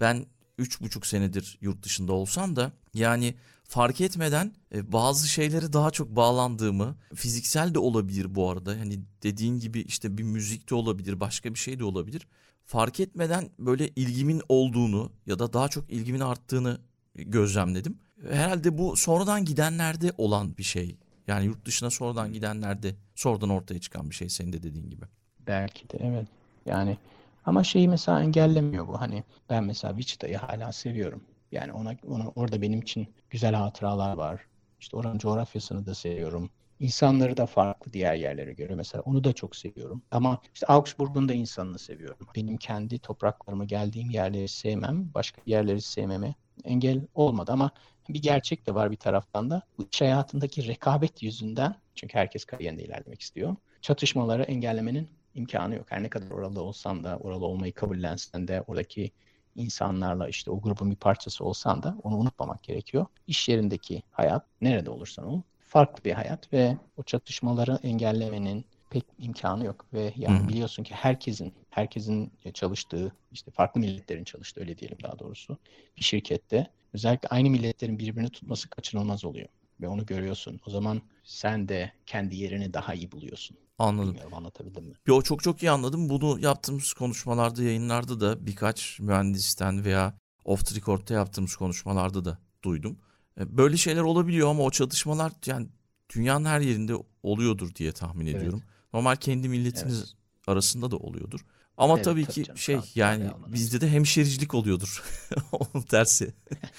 ben 0.00 0.26
üç 0.58 0.80
buçuk 0.80 1.06
senedir 1.06 1.58
yurt 1.60 1.82
dışında 1.82 2.12
olsam 2.12 2.56
da 2.56 2.72
yani 2.94 3.34
fark 3.64 4.00
etmeden 4.00 4.52
e, 4.74 4.92
bazı 4.92 5.28
şeyleri 5.28 5.72
daha 5.72 5.90
çok 5.90 6.16
bağlandığımı 6.16 6.96
fiziksel 7.14 7.74
de 7.74 7.78
olabilir 7.78 8.34
bu 8.34 8.50
arada. 8.50 8.70
Hani 8.70 9.00
dediğin 9.22 9.58
gibi 9.58 9.80
işte 9.80 10.18
bir 10.18 10.22
müzik 10.22 10.70
de 10.70 10.74
olabilir 10.74 11.20
başka 11.20 11.54
bir 11.54 11.58
şey 11.58 11.78
de 11.78 11.84
olabilir 11.84 12.26
fark 12.64 13.00
etmeden 13.00 13.50
böyle 13.58 13.88
ilgimin 13.88 14.42
olduğunu 14.48 15.12
ya 15.26 15.38
da 15.38 15.52
daha 15.52 15.68
çok 15.68 15.90
ilgimin 15.90 16.20
arttığını 16.20 16.80
gözlemledim. 17.14 17.98
Herhalde 18.30 18.78
bu 18.78 18.96
sonradan 18.96 19.44
gidenlerde 19.44 20.12
olan 20.18 20.56
bir 20.56 20.62
şey. 20.62 20.96
Yani 21.26 21.44
yurt 21.44 21.64
dışına 21.64 21.90
sonradan 21.90 22.32
gidenlerde 22.32 22.94
sonradan 23.14 23.50
ortaya 23.50 23.80
çıkan 23.80 24.10
bir 24.10 24.14
şey 24.14 24.28
senin 24.28 24.52
de 24.52 24.62
dediğin 24.62 24.90
gibi. 24.90 25.04
Belki 25.46 25.90
de 25.90 25.98
evet. 26.00 26.28
Yani 26.66 26.98
ama 27.44 27.64
şeyi 27.64 27.88
mesela 27.88 28.22
engellemiyor 28.22 28.88
bu. 28.88 29.00
Hani 29.00 29.24
ben 29.50 29.64
mesela 29.64 29.94
Wichita'yı 29.96 30.36
hala 30.36 30.72
seviyorum. 30.72 31.22
Yani 31.52 31.72
ona, 31.72 31.96
ona 32.08 32.28
orada 32.28 32.62
benim 32.62 32.80
için 32.80 33.08
güzel 33.30 33.54
hatıralar 33.54 34.16
var. 34.16 34.40
İşte 34.80 34.96
oranın 34.96 35.18
coğrafyasını 35.18 35.86
da 35.86 35.94
seviyorum. 35.94 36.50
İnsanları 36.82 37.36
da 37.36 37.46
farklı 37.46 37.92
diğer 37.92 38.14
yerlere 38.14 38.52
göre 38.52 38.74
mesela 38.74 39.02
onu 39.02 39.24
da 39.24 39.32
çok 39.32 39.56
seviyorum. 39.56 40.02
Ama 40.10 40.38
işte 40.54 40.66
Augsburg'un 40.66 41.28
da 41.28 41.32
insanını 41.32 41.78
seviyorum. 41.78 42.26
Benim 42.36 42.56
kendi 42.56 42.98
topraklarıma 42.98 43.64
geldiğim 43.64 44.10
yerleri 44.10 44.48
sevmem, 44.48 45.14
başka 45.14 45.42
yerleri 45.46 45.80
sevmeme 45.80 46.34
engel 46.64 47.06
olmadı 47.14 47.52
ama 47.52 47.70
bir 48.08 48.22
gerçek 48.22 48.66
de 48.66 48.74
var 48.74 48.90
bir 48.90 48.96
taraftan 48.96 49.50
da. 49.50 49.62
Bu 49.78 49.88
iş 49.92 50.00
hayatındaki 50.00 50.66
rekabet 50.66 51.22
yüzünden 51.22 51.74
çünkü 51.94 52.14
herkes 52.18 52.44
kariyerinde 52.44 52.82
ilerlemek 52.82 53.20
istiyor. 53.20 53.56
Çatışmaları 53.80 54.42
engellemenin 54.42 55.08
imkanı 55.34 55.74
yok. 55.74 55.86
Her 55.88 56.02
ne 56.02 56.08
kadar 56.10 56.30
oralı 56.30 56.62
olsan 56.62 57.04
da, 57.04 57.18
oralı 57.18 57.46
olmayı 57.46 57.72
kabullensen 57.72 58.48
de, 58.48 58.62
oradaki 58.66 59.10
insanlarla 59.54 60.28
işte 60.28 60.50
o 60.50 60.60
grubun 60.60 60.90
bir 60.90 60.96
parçası 60.96 61.44
olsan 61.44 61.82
da 61.82 61.96
onu 62.02 62.16
unutmamak 62.16 62.62
gerekiyor. 62.62 63.06
İş 63.26 63.48
yerindeki 63.48 64.02
hayat, 64.10 64.46
nerede 64.60 64.90
olursan 64.90 65.26
ol, 65.26 65.42
farklı 65.72 66.04
bir 66.04 66.12
hayat 66.12 66.52
ve 66.52 66.76
o 66.96 67.02
çatışmaları 67.02 67.78
engellemenin 67.82 68.64
pek 68.90 69.04
imkanı 69.18 69.64
yok 69.64 69.86
ve 69.92 70.12
yani 70.16 70.40
Hı 70.40 70.44
hı. 70.44 70.48
biliyorsun 70.48 70.82
ki 70.82 70.94
herkesin 70.94 71.54
herkesin 71.70 72.32
çalıştığı 72.54 73.12
işte 73.32 73.50
farklı 73.50 73.80
milletlerin 73.80 74.24
çalıştığı 74.24 74.60
öyle 74.60 74.78
diyelim 74.78 74.98
daha 75.02 75.18
doğrusu 75.18 75.58
bir 75.96 76.04
şirkette 76.04 76.66
özellikle 76.94 77.28
aynı 77.28 77.50
milletlerin 77.50 77.98
birbirini 77.98 78.28
tutması 78.28 78.70
kaçınılmaz 78.70 79.24
oluyor 79.24 79.48
ve 79.80 79.88
onu 79.88 80.06
görüyorsun. 80.06 80.60
O 80.66 80.70
zaman 80.70 81.02
sen 81.24 81.68
de 81.68 81.92
kendi 82.06 82.36
yerini 82.36 82.74
daha 82.74 82.94
iyi 82.94 83.12
buluyorsun. 83.12 83.56
Anladım. 83.78 84.08
Bilmiyorum 84.08 84.34
anlatabildim 84.34 84.84
mi? 84.84 84.94
Yo 85.06 85.22
çok 85.22 85.42
çok 85.42 85.62
iyi 85.62 85.70
anladım. 85.70 86.08
Bunu 86.08 86.40
yaptığımız 86.40 86.92
konuşmalarda, 86.92 87.62
yayınlarda 87.62 88.20
da 88.20 88.46
birkaç 88.46 89.00
mühendisten 89.00 89.84
veya 89.84 90.14
off 90.44 90.66
the 90.66 90.74
record'ta 90.74 91.14
yaptığımız 91.14 91.56
konuşmalarda 91.56 92.24
da 92.24 92.38
duydum. 92.64 92.98
E, 93.40 93.56
Böyle 93.58 93.76
şeyler 93.76 94.00
olabiliyor 94.02 94.48
ama 94.50 94.62
o 94.62 94.70
çatışmalar 94.70 95.32
yani 95.46 95.68
dünyanın 96.14 96.44
her 96.44 96.60
yerinde 96.60 96.94
oluyordur 97.22 97.74
diye 97.74 97.92
tahmin 97.92 98.26
Evet. 98.26 98.36
ediyorum. 98.36 98.62
Normal 98.92 99.16
kendi 99.16 99.48
milletiniz 99.48 99.98
Evet. 99.98 100.14
arasında 100.46 100.90
da 100.90 100.96
oluyordur. 100.96 101.40
Ama 101.76 101.94
Evet, 101.94 102.04
tabii 102.04 102.22
tabii 102.22 102.32
ki 102.34 102.44
canım, 102.44 102.58
şey 102.58 102.80
yani 102.94 103.30
bizde 103.46 103.80
de 103.80 103.90
hemşericilik 103.90 104.54
oluyordur. 104.54 105.02
Onun 105.52 105.82
tersi. 105.84 106.34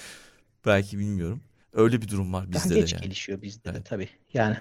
Belki 0.66 1.00
bilmiyorum. 1.00 1.42
Öyle 1.74 2.02
bir 2.02 2.08
durum 2.08 2.34
var 2.34 2.54
Daha 2.54 2.64
bizde 2.64 2.76
de 2.76 2.80
geç 2.80 2.94
yani. 2.94 3.02
gelişiyor 3.04 3.42
bizde 3.42 3.66
de 3.66 3.70
Evet. 3.70 3.86
tabii. 3.86 4.10
Yani 4.34 4.58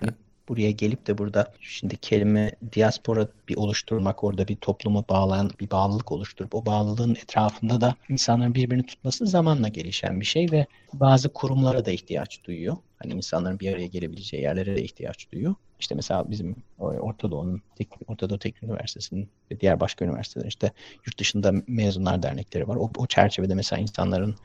buraya 0.49 0.71
gelip 0.71 1.07
de 1.07 1.19
burada 1.19 1.53
şimdi 1.61 1.97
kelime 1.97 2.53
diaspora 2.73 3.29
bir 3.49 3.57
oluşturmak, 3.57 4.25
orada 4.25 4.49
bir 4.49 4.57
topluma 4.57 5.09
bağlayan 5.09 5.51
bir 5.61 5.71
bağlılık 5.71 6.13
oluşturup 6.13 6.55
o 6.55 6.67
bağlılığın 6.67 7.15
etrafında 7.15 7.81
da 7.81 7.97
insanların 8.09 8.55
birbirini 8.55 8.87
tutması 8.87 9.27
zamanla 9.27 9.69
gelişen 9.69 10.21
bir 10.21 10.25
şey 10.25 10.53
ve 10.53 10.67
bazı 10.93 11.29
kurumlara 11.29 11.85
da 11.85 11.91
ihtiyaç 11.91 12.45
duyuyor. 12.45 12.77
Hani 12.99 13.13
insanların 13.13 13.61
bir 13.61 13.73
araya 13.73 13.87
gelebileceği 13.87 14.43
yerlere 14.43 14.77
de 14.77 14.83
ihtiyaç 14.83 15.33
duyuyor. 15.33 15.55
İşte 15.81 15.95
mesela 15.95 16.31
bizim 16.31 16.57
Orta 16.79 17.31
Doğu'nun, 17.31 17.63
Orta 18.07 18.31
Doğu 18.31 18.39
Teknik 18.39 18.63
Üniversitesi'nin 18.63 19.29
ve 19.51 19.61
diğer 19.61 19.81
başka 19.81 20.05
üniversitelerin 20.05 20.49
işte 20.49 20.73
yurt 21.07 21.19
dışında 21.19 21.53
mezunlar 21.67 22.23
dernekleri 22.23 22.69
var. 22.69 22.77
O, 22.77 22.91
o 22.97 23.07
çerçevede 23.07 23.55
mesela 23.55 23.83
insanların 23.83 24.37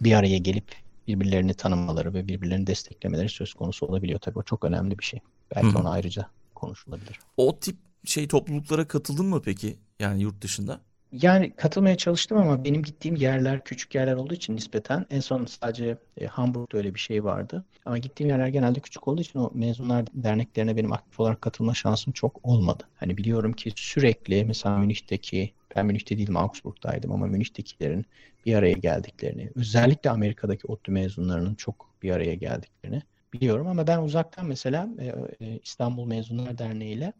bir 0.00 0.12
araya 0.12 0.38
gelip 0.38 0.64
birbirlerini 1.08 1.54
tanımaları 1.54 2.14
ve 2.14 2.28
birbirlerini 2.28 2.66
desteklemeleri 2.66 3.28
söz 3.28 3.54
konusu 3.54 3.86
olabiliyor. 3.86 4.20
Tabii 4.20 4.38
o 4.38 4.42
çok 4.42 4.64
önemli 4.64 4.98
bir 4.98 5.04
şey. 5.04 5.20
Belki 5.54 5.74
Hı 5.74 5.78
ona 5.78 5.90
ayrıca 5.90 6.26
konuşulabilir. 6.54 7.18
O 7.36 7.58
tip 7.58 7.76
şey 8.04 8.28
topluluklara 8.28 8.88
katıldın 8.88 9.26
mı 9.26 9.42
peki? 9.44 9.76
Yani 10.00 10.22
yurt 10.22 10.42
dışında? 10.42 10.80
Yani 11.12 11.52
katılmaya 11.56 11.96
çalıştım 11.96 12.38
ama 12.38 12.64
benim 12.64 12.82
gittiğim 12.82 13.16
yerler 13.16 13.64
küçük 13.64 13.94
yerler 13.94 14.14
olduğu 14.14 14.34
için 14.34 14.56
nispeten 14.56 15.06
en 15.10 15.20
son 15.20 15.46
sadece 15.46 15.98
e, 16.20 16.26
Hamburg'da 16.26 16.78
öyle 16.78 16.94
bir 16.94 17.00
şey 17.00 17.24
vardı. 17.24 17.64
Ama 17.84 17.98
gittiğim 17.98 18.30
yerler 18.30 18.48
genelde 18.48 18.80
küçük 18.80 19.08
olduğu 19.08 19.20
için 19.20 19.38
o 19.38 19.50
mezunlar 19.54 20.04
derneklerine 20.14 20.76
benim 20.76 20.92
aktif 20.92 21.20
olarak 21.20 21.42
katılma 21.42 21.74
şansım 21.74 22.12
çok 22.12 22.40
olmadı. 22.42 22.84
Hani 22.94 23.16
biliyorum 23.16 23.52
ki 23.52 23.72
sürekli 23.76 24.44
mesela 24.44 24.78
Münih'teki 24.78 25.52
ben 25.76 25.86
Münih'te 25.86 26.18
değilim 26.18 26.36
Augsburg'daydım 26.36 27.12
ama 27.12 27.26
Münih'tekilerin 27.26 28.06
bir 28.46 28.54
araya 28.54 28.72
geldiklerini, 28.72 29.50
özellikle 29.54 30.10
Amerika'daki 30.10 30.66
ODTÜ 30.66 30.92
mezunlarının 30.92 31.54
çok 31.54 31.88
bir 32.02 32.10
araya 32.10 32.34
geldiklerini 32.34 33.02
biliyorum 33.32 33.66
ama 33.66 33.86
ben 33.86 33.98
uzaktan 33.98 34.46
mesela 34.46 34.88
e, 34.98 35.06
e, 35.46 35.58
İstanbul 35.64 36.06
Mezunlar 36.06 36.58
Derneği 36.58 36.94
ile 36.94 37.12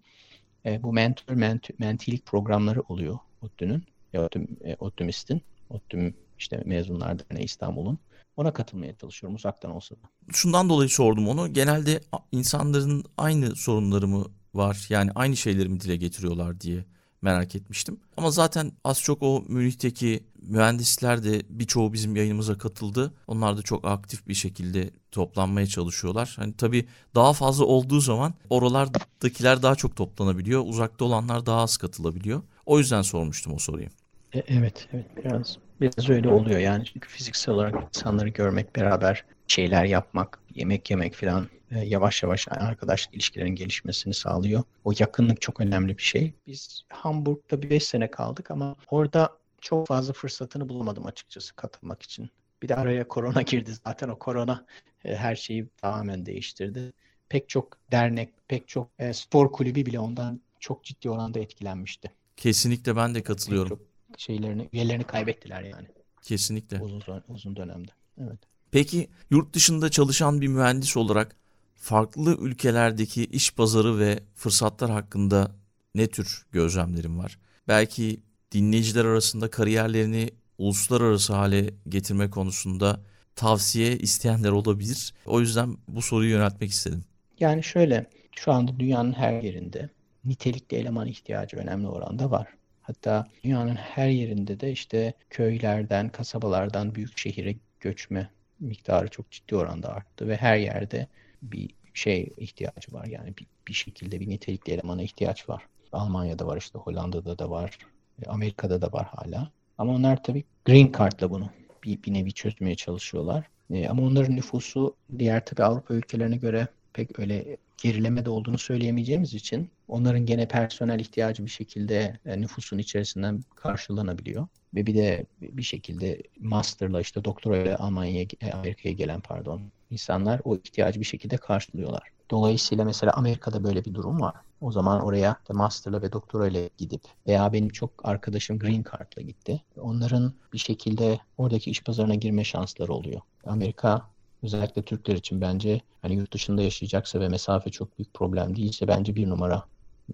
e, 0.67 0.83
bu 0.83 0.93
mentor 0.93 1.35
ment- 1.35 1.75
mentilik 1.79 2.27
programları 2.27 2.81
oluyor 2.81 3.19
ODTÜ'nün, 3.43 3.85
e, 4.15 4.19
ODTÜ, 4.19 4.47
e, 4.65 4.77
ODTÜMİST'in, 4.81 5.43
ODTÜ 5.71 6.15
işte 6.39 6.63
Mezunlar 6.67 7.19
Derneği 7.19 7.45
İstanbul'un. 7.45 7.99
Ona 8.37 8.53
katılmaya 8.53 8.97
çalışıyorum 8.97 9.37
uzaktan 9.37 9.71
olsa 9.71 9.95
da. 9.95 10.09
Şundan 10.33 10.69
dolayı 10.69 10.89
sordum 10.89 11.29
onu. 11.29 11.53
Genelde 11.53 12.01
insanların 12.33 13.05
aynı 13.17 13.57
sorunları 13.57 14.09
mı 14.09 14.25
var? 14.55 14.87
Yani 14.89 15.11
aynı 15.15 15.37
şeyleri 15.37 15.69
mi 15.69 15.81
dile 15.81 15.97
getiriyorlar 15.97 16.61
diye 16.61 16.85
merak 17.23 17.57
etmiştim. 17.57 18.01
Ama 18.17 18.31
zaten 18.31 18.73
az 18.85 19.03
çok 19.03 19.23
o 19.23 19.45
Münih'teki 19.49 20.25
mühendisler 20.43 21.25
de 21.25 21.43
birçoğu 21.49 21.93
bizim 21.93 22.17
yayınımıza 22.17 22.59
katıldı. 22.59 23.15
Onlar 23.27 23.57
da 23.57 23.63
çok 23.63 23.85
aktif 23.85 24.29
bir 24.29 24.35
şekilde 24.35 24.91
toplanmaya 25.11 25.67
çalışıyorlar. 25.67 26.35
Hani 26.37 26.53
tabii 26.57 26.87
daha 27.15 27.33
fazla 27.33 27.65
olduğu 27.65 28.01
zaman 28.01 28.35
oralardakiler 28.51 29.63
daha 29.63 29.75
çok 29.75 29.97
toplanabiliyor. 29.97 30.63
Uzakta 30.67 31.05
olanlar 31.05 31.47
daha 31.47 31.61
az 31.61 31.77
katılabiliyor. 31.77 32.43
O 32.67 32.79
yüzden 32.79 33.03
sormuştum 33.03 33.55
o 33.55 33.59
soruyu. 33.59 33.87
E, 34.33 34.39
evet, 34.47 34.89
evet 34.93 35.07
biraz 35.25 35.59
biraz 35.81 36.11
öyle 36.11 36.29
oluyor 36.29 36.61
yani 36.61 36.85
çünkü 36.85 37.09
fiziksel 37.09 37.55
olarak 37.55 37.75
insanları 37.89 38.29
görmek, 38.29 38.77
beraber 38.77 39.25
şeyler 39.49 39.85
yapmak, 39.85 40.39
yemek 40.55 40.91
yemek 40.91 41.15
falan 41.15 41.49
e, 41.71 41.79
yavaş 41.79 42.23
yavaş 42.23 42.49
arkadaşlık 42.51 43.15
ilişkilerin 43.15 43.55
gelişmesini 43.55 44.15
sağlıyor. 44.15 44.63
O 44.85 44.93
yakınlık 44.99 45.41
çok 45.41 45.61
önemli 45.61 45.99
bir 45.99 46.03
şey. 46.03 46.35
Biz 46.47 46.83
Hamburg'da 46.89 47.63
bir 47.63 47.71
5 47.71 47.85
sene 47.85 48.11
kaldık 48.11 48.51
ama 48.51 48.77
orada 48.91 49.39
çok 49.61 49.87
fazla 49.87 50.13
fırsatını 50.13 50.69
bulamadım 50.69 51.07
açıkçası 51.07 51.57
katılmak 51.57 52.03
için. 52.03 52.31
Bir 52.63 52.69
de 52.69 52.77
araya 52.77 53.09
korona 53.09 53.43
girdi 53.47 53.73
zaten 53.87 54.09
o 54.09 54.19
korona 54.19 54.67
e, 55.05 55.17
her 55.17 55.37
şeyi 55.37 55.69
tamamen 55.77 56.27
değiştirdi. 56.27 56.93
Pek 57.29 57.49
çok 57.49 57.79
dernek, 57.93 58.29
pek 58.49 58.69
çok 58.69 58.91
e, 58.99 59.13
spor 59.13 59.53
kulübü 59.53 59.87
bile 59.87 59.99
ondan 59.99 60.41
çok 60.61 60.85
ciddi 60.85 61.11
oranda 61.11 61.41
etkilenmişti. 61.41 62.11
Kesinlikle 62.37 62.97
ben 62.97 63.11
de 63.15 63.19
Pek 63.19 63.27
katılıyorum. 63.27 63.69
çok 63.69 63.81
şeylerini, 64.21 64.69
üyelerini 64.73 65.05
kaybettiler 65.05 65.63
yani 65.63 65.87
Kesinlikle. 66.23 66.81
uzun 66.81 67.03
uzun 67.29 67.57
dönemde. 67.57 67.93
Evet. 68.21 68.39
Peki 68.73 69.09
yurt 69.31 69.55
dışında 69.55 69.91
çalışan 69.91 70.41
bir 70.41 70.49
mühendis 70.49 70.97
olarak 70.97 71.37
farklı 71.77 72.37
ülkelerdeki 72.41 73.25
iş 73.25 73.55
pazarı 73.55 73.99
ve 73.99 74.19
fırsatlar 74.35 74.91
hakkında 74.91 75.51
ne 75.95 76.07
tür 76.07 76.47
gözlemlerin 76.53 77.19
var? 77.19 77.39
Belki 77.69 78.21
dinleyiciler 78.53 79.05
arasında 79.05 79.51
kariyerlerini 79.51 80.31
uluslararası 80.59 81.33
hale 81.33 81.71
getirme 81.89 82.31
konusunda 82.31 83.01
tavsiye 83.37 83.99
isteyenler 83.99 84.51
olabilir. 84.51 85.15
O 85.27 85.41
yüzden 85.41 85.77
bu 85.89 86.03
soruyu 86.03 86.31
yöneltmek 86.31 86.71
istedim. 86.71 87.05
Yani 87.41 87.63
şöyle, 87.63 88.07
şu 88.37 88.53
anda 88.53 88.81
dünyanın 88.81 89.13
her 89.13 89.43
yerinde 89.43 89.91
nitelikli 90.25 90.77
eleman 90.77 91.09
ihtiyacı 91.09 91.57
önemli 91.57 91.89
oranda 91.89 92.31
var. 92.31 92.47
Hatta 92.83 93.29
dünyanın 93.45 93.75
her 93.75 94.09
yerinde 94.09 94.61
de 94.61 94.73
işte 94.73 95.13
köylerden, 95.31 96.09
kasabalardan 96.09 96.95
büyük 96.95 97.19
şehire 97.19 97.55
göçme 97.81 98.31
miktarı 98.67 99.09
çok 99.09 99.31
ciddi 99.31 99.57
oranda 99.57 99.95
arttı 99.95 100.29
ve 100.29 100.37
her 100.37 100.57
yerde 100.57 101.07
bir 101.43 101.71
şey 101.95 102.33
ihtiyacı 102.37 102.93
var. 102.93 103.07
Yani 103.07 103.37
bir, 103.39 103.47
bir 103.69 103.73
şekilde 103.73 104.21
bir 104.21 104.29
nitelikli 104.29 104.73
elemana 104.73 105.03
ihtiyaç 105.03 105.49
var. 105.49 105.67
Almanya'da 105.93 106.47
var 106.47 106.57
işte 106.57 106.79
Hollanda'da 106.79 107.39
da 107.39 107.51
var, 107.51 107.79
e, 108.23 108.29
Amerika'da 108.29 108.83
da 108.83 108.93
var 108.93 109.07
hala. 109.07 109.51
Ama 109.79 109.93
onlar 109.93 110.23
tabii 110.23 110.45
green 110.65 110.93
card'la 110.99 111.31
bunu 111.31 111.51
bir, 111.85 112.03
bir 112.03 112.15
nevi 112.15 112.33
çözmeye 112.33 112.75
çalışıyorlar. 112.75 113.45
E, 113.71 113.89
ama 113.89 114.03
onların 114.03 114.37
nüfusu 114.37 114.97
diğer 115.19 115.45
tabii 115.45 115.65
Avrupa 115.65 115.95
ülkelerine 115.95 116.37
göre 116.37 116.69
pek 116.95 117.19
öyle 117.19 117.57
gerilemede 117.83 118.31
olduğunu 118.31 118.59
söyleyemeyeceğimiz 118.59 119.35
için 119.35 119.71
onların 119.89 120.27
gene 120.27 120.49
personel 120.49 121.01
ihtiyacı 121.01 121.45
bir 121.45 121.51
şekilde 121.51 122.19
e, 122.27 122.41
nüfusun 122.41 122.79
içerisinden 122.79 123.45
karşılanabiliyor. 123.55 124.47
Ve 124.75 124.87
bir 124.87 124.95
de 124.95 125.27
bir 125.41 125.63
şekilde 125.63 126.23
master'la 126.41 127.01
işte 127.01 127.25
doktorayla 127.25 127.79
Almanya'ya, 127.79 128.27
e, 128.41 128.53
Amerika'ya 128.53 128.95
gelen 128.95 129.21
pardon 129.21 129.63
insanlar 129.91 130.41
o 130.45 130.57
ihtiyacı 130.57 131.01
bir 131.01 131.05
şekilde 131.05 131.37
karşılıyorlar. 131.37 132.03
Dolayısıyla 132.31 132.85
mesela 132.85 133.13
Amerika'da 133.13 133.65
böyle 133.65 133.85
bir 133.85 133.95
durum 133.95 134.21
var. 134.21 134.35
O 134.61 134.73
zaman 134.73 135.03
oraya 135.03 135.37
işte 135.43 135.53
master'la 135.53 136.03
ve 136.03 136.13
doktorayla 136.13 136.69
gidip 136.79 137.03
veya 137.27 137.53
benim 137.53 137.69
çok 137.69 137.91
arkadaşım 138.05 138.59
green 138.59 138.85
card'la 138.93 139.23
gitti. 139.23 139.63
Onların 139.77 140.33
bir 140.53 140.59
şekilde 140.59 141.21
oradaki 141.39 141.71
iş 141.71 141.83
pazarına 141.83 142.15
girme 142.15 142.45
şansları 142.45 142.93
oluyor. 142.93 143.21
Amerika 143.45 144.09
özellikle 144.43 144.83
Türkler 144.83 145.15
için 145.15 145.41
bence 145.41 145.81
hani 146.03 146.15
yurt 146.15 146.33
dışında 146.33 146.63
yaşayacaksa 146.63 147.21
ve 147.21 147.29
mesafe 147.29 147.71
çok 147.71 147.99
büyük 147.99 148.15
problem 148.15 148.57
değilse 148.57 148.89
bence 148.89 149.17
bir 149.17 149.29
numara 149.29 149.65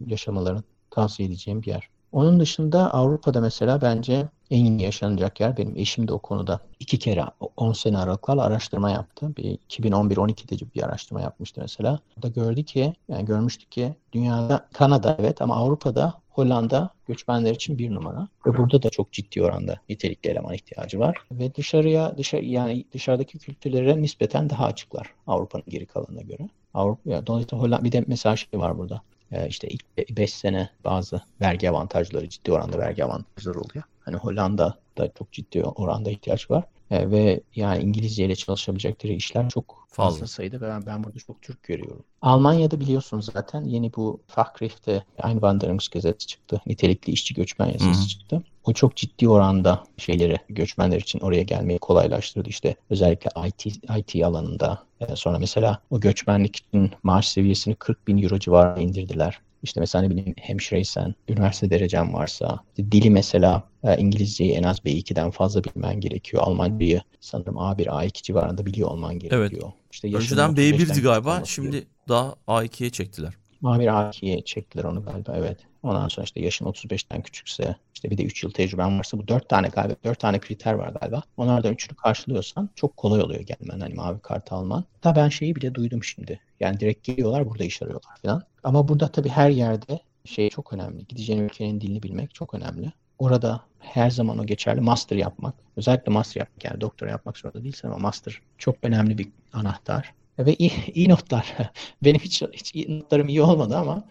yaşamalarını 0.07 0.63
tavsiye 0.91 1.29
edeceğim 1.29 1.63
bir 1.63 1.67
yer. 1.67 1.91
Onun 2.13 2.41
dışında 2.41 2.95
Avrupa'da 2.95 3.41
mesela 3.41 3.81
bence 3.83 4.29
en 4.51 4.65
iyi 4.65 4.83
yaşanacak 4.83 5.41
yer 5.41 5.57
benim 5.57 5.77
eşim 5.77 6.09
de 6.09 6.13
o 6.13 6.19
konuda 6.19 6.61
iki 6.81 6.99
kere 6.99 7.25
10 7.57 7.73
sene 7.73 7.99
aralıklarla 7.99 8.43
araştırma 8.43 8.91
yaptı. 8.91 9.37
Bir 9.37 9.59
2011-12'de 9.71 10.75
bir 10.75 10.83
araştırma 10.83 11.21
yapmıştı 11.21 11.61
mesela. 11.61 11.99
Da 12.23 12.29
gördü 12.29 12.63
ki 12.63 12.93
yani 13.09 13.25
görmüştük 13.25 13.73
ki 13.73 13.95
dünyada 14.13 14.69
Kanada 14.73 15.17
evet 15.19 15.43
ama 15.43 15.57
Avrupa'da 15.57 16.15
Hollanda 16.31 16.91
göçmenler 17.09 17.55
için 17.55 17.79
bir 17.79 17.95
numara. 17.95 18.29
Ve 18.47 18.57
burada 18.59 18.83
da 18.83 18.91
çok 18.91 19.13
ciddi 19.13 19.43
oranda 19.43 19.77
nitelikli 19.89 20.31
eleman 20.31 20.55
ihtiyacı 20.55 20.99
var. 20.99 21.17
Ve 21.33 21.55
dışarıya 21.55 22.19
dışarı 22.19 22.45
yani 22.45 22.85
dışarıdaki 22.93 23.39
kültürlere 23.39 24.03
nispeten 24.03 24.51
daha 24.51 24.65
açıklar 24.65 25.11
Avrupa'nın 25.27 25.65
geri 25.69 25.87
kalanına 25.87 26.23
göre. 26.23 26.49
Avrupa 26.75 27.11
ya 27.11 27.27
dolayısıyla 27.27 27.63
Hollanda 27.65 27.85
bir 27.85 27.93
de 27.93 28.05
mesela 28.07 28.37
şey 28.37 28.61
var 28.61 28.79
burada. 28.79 29.03
E, 29.33 29.49
işte 29.49 29.69
ilk 29.69 30.17
5 30.17 30.35
sene 30.35 30.71
bazı 30.85 31.23
vergi 31.41 31.71
avantajları 31.71 32.29
ciddi 32.29 32.53
oranda 32.53 32.79
vergi 32.79 33.05
avantajları 33.05 33.61
oluyor. 33.61 33.85
Hani 34.01 34.17
Hollanda'da 34.17 35.13
çok 35.19 35.33
ciddi 35.33 35.63
oranda 35.63 36.11
ihtiyaç 36.11 36.51
var. 36.51 36.65
E, 36.91 37.11
ve 37.11 37.41
yani 37.55 37.83
İngilizce 37.83 38.25
ile 38.25 38.37
çalışabilecekleri 38.37 39.15
işler 39.15 39.49
çok 39.49 39.87
fazla, 39.89 40.11
fazla 40.11 40.27
sayıda 40.27 40.61
ve 40.61 40.69
ben, 40.69 40.87
ben 40.87 41.05
burada 41.05 41.19
çok 41.19 41.43
Türk 41.43 41.63
görüyorum. 41.63 42.05
Almanya'da 42.23 42.81
biliyorsunuz 42.81 43.29
zaten 43.33 43.65
yeni 43.65 43.93
bu 43.95 44.21
Fachkräfte 44.27 45.03
Einwanderungsgesetz 45.25 46.27
çıktı. 46.27 46.61
Nitelikli 46.67 47.11
işçi 47.11 47.35
göçmen 47.35 47.67
yasası 47.67 48.01
Hı-hı. 48.01 48.09
çıktı. 48.09 48.43
O 48.65 48.73
çok 48.73 48.97
ciddi 48.97 49.29
oranda 49.29 49.85
şeyleri 49.97 50.39
göçmenler 50.49 51.01
için 51.01 51.21
oraya 51.21 51.43
gelmeyi 51.43 51.79
kolaylaştırdı. 51.79 52.49
İşte 52.49 52.77
özellikle 52.91 53.31
IT, 53.49 53.67
IT 53.99 54.25
alanında. 54.25 54.83
E, 55.01 55.17
sonra 55.17 55.39
mesela 55.39 55.81
o 55.91 56.01
göçmenlik 56.01 56.57
için 56.57 56.91
maaş 57.03 57.29
seviyesini 57.29 57.75
40 57.75 58.09
bin 58.09 58.23
euro 58.23 58.39
civarına 58.39 58.83
indirdiler. 58.83 59.41
İşte 59.63 59.81
mesela 59.81 60.03
ne 60.03 60.11
bileyim 60.11 60.35
hemşireysen, 60.41 61.15
üniversite 61.29 61.71
derecen 61.71 62.13
varsa, 62.15 62.65
dili 62.79 63.11
mesela 63.11 63.63
e, 63.85 63.97
İngilizceyi 63.99 64.53
en 64.53 64.63
az 64.63 64.79
B2'den 64.79 65.31
fazla 65.31 65.65
bilmen 65.65 66.01
gerekiyor. 66.01 66.43
Almancayı 66.43 67.03
sanırım 67.21 67.55
A1, 67.55 67.85
A2 67.87 68.23
civarında 68.23 68.67
biliyor 68.67 68.89
olman 68.91 69.19
gerekiyor. 69.19 69.51
Evet. 69.53 69.75
İşte 69.93 70.17
Önceden 70.17 70.51
B1'di 70.51 71.01
galiba, 71.03 71.43
şimdi 71.45 71.87
daha 72.09 72.35
A2'ye 72.49 72.91
çektiler. 72.91 73.35
A1, 73.63 73.85
A2'ye 73.87 74.41
çektiler 74.45 74.85
onu 74.85 75.03
galiba 75.05 75.35
evet. 75.37 75.59
Ondan 75.83 76.09
sonra 76.09 76.25
işte 76.25 76.41
yaşın 76.41 76.67
35'ten 76.67 77.23
küçükse 77.23 77.77
işte 77.95 78.11
bir 78.11 78.19
de 78.19 78.25
3 78.25 78.45
yıl 78.45 78.51
tecrüben 78.51 78.99
varsa 78.99 79.19
bu 79.19 79.29
4 79.29 79.49
tane 79.49 79.69
galiba 79.69 79.95
4 80.05 80.19
tane 80.19 80.39
kriter 80.39 80.73
var 80.73 80.89
galiba. 80.89 81.23
Onlardan 81.37 81.75
3'ünü 81.75 81.95
karşılıyorsan 81.95 82.71
çok 82.75 82.97
kolay 82.97 83.23
oluyor 83.23 83.41
gelmen 83.41 83.81
hani 83.81 83.95
mavi 83.95 84.21
kart 84.21 84.53
alman. 84.53 84.85
Da 85.05 85.17
ben 85.17 85.29
şeyi 85.29 85.57
bile 85.57 85.75
duydum 85.75 86.05
şimdi. 86.05 86.41
Yani 86.61 86.81
direkt 86.81 87.05
geliyorlar 87.05 87.49
burada 87.49 87.65
iş 87.65 87.83
arıyorlar 87.83 88.17
falan. 88.23 88.43
Ama 88.65 88.89
burada 88.89 89.09
tabii 89.09 89.29
her 89.29 89.51
yerde 89.51 90.01
şey 90.25 90.51
çok 90.51 90.73
önemli. 90.73 91.07
Gideceğin 91.07 91.43
ülkenin 91.43 91.81
dilini 91.81 92.03
bilmek 92.03 92.35
çok 92.35 92.55
önemli. 92.55 92.93
Orada 93.19 93.61
her 93.79 94.11
zaman 94.11 94.39
o 94.39 94.47
geçerli. 94.47 94.81
Master 94.81 95.17
yapmak. 95.17 95.55
Özellikle 95.77 96.13
master 96.13 96.41
yapmak. 96.41 96.65
Yani 96.65 96.81
doktora 96.81 97.11
yapmak 97.11 97.39
zorunda 97.39 97.65
değilsin 97.65 97.89
ama 97.89 97.99
master 97.99 98.41
çok 98.59 98.77
önemli 98.83 99.19
bir 99.19 99.29
anahtar. 99.53 100.15
Ve 100.39 100.55
iyi, 100.55 100.73
iyi 100.95 101.09
notlar. 101.09 101.57
Benim 102.05 102.21
hiç, 102.21 102.43
hiç 102.53 102.75
iyi 102.75 102.99
notlarım 103.01 103.29
iyi 103.29 103.43
olmadı 103.43 103.77
ama 103.77 104.05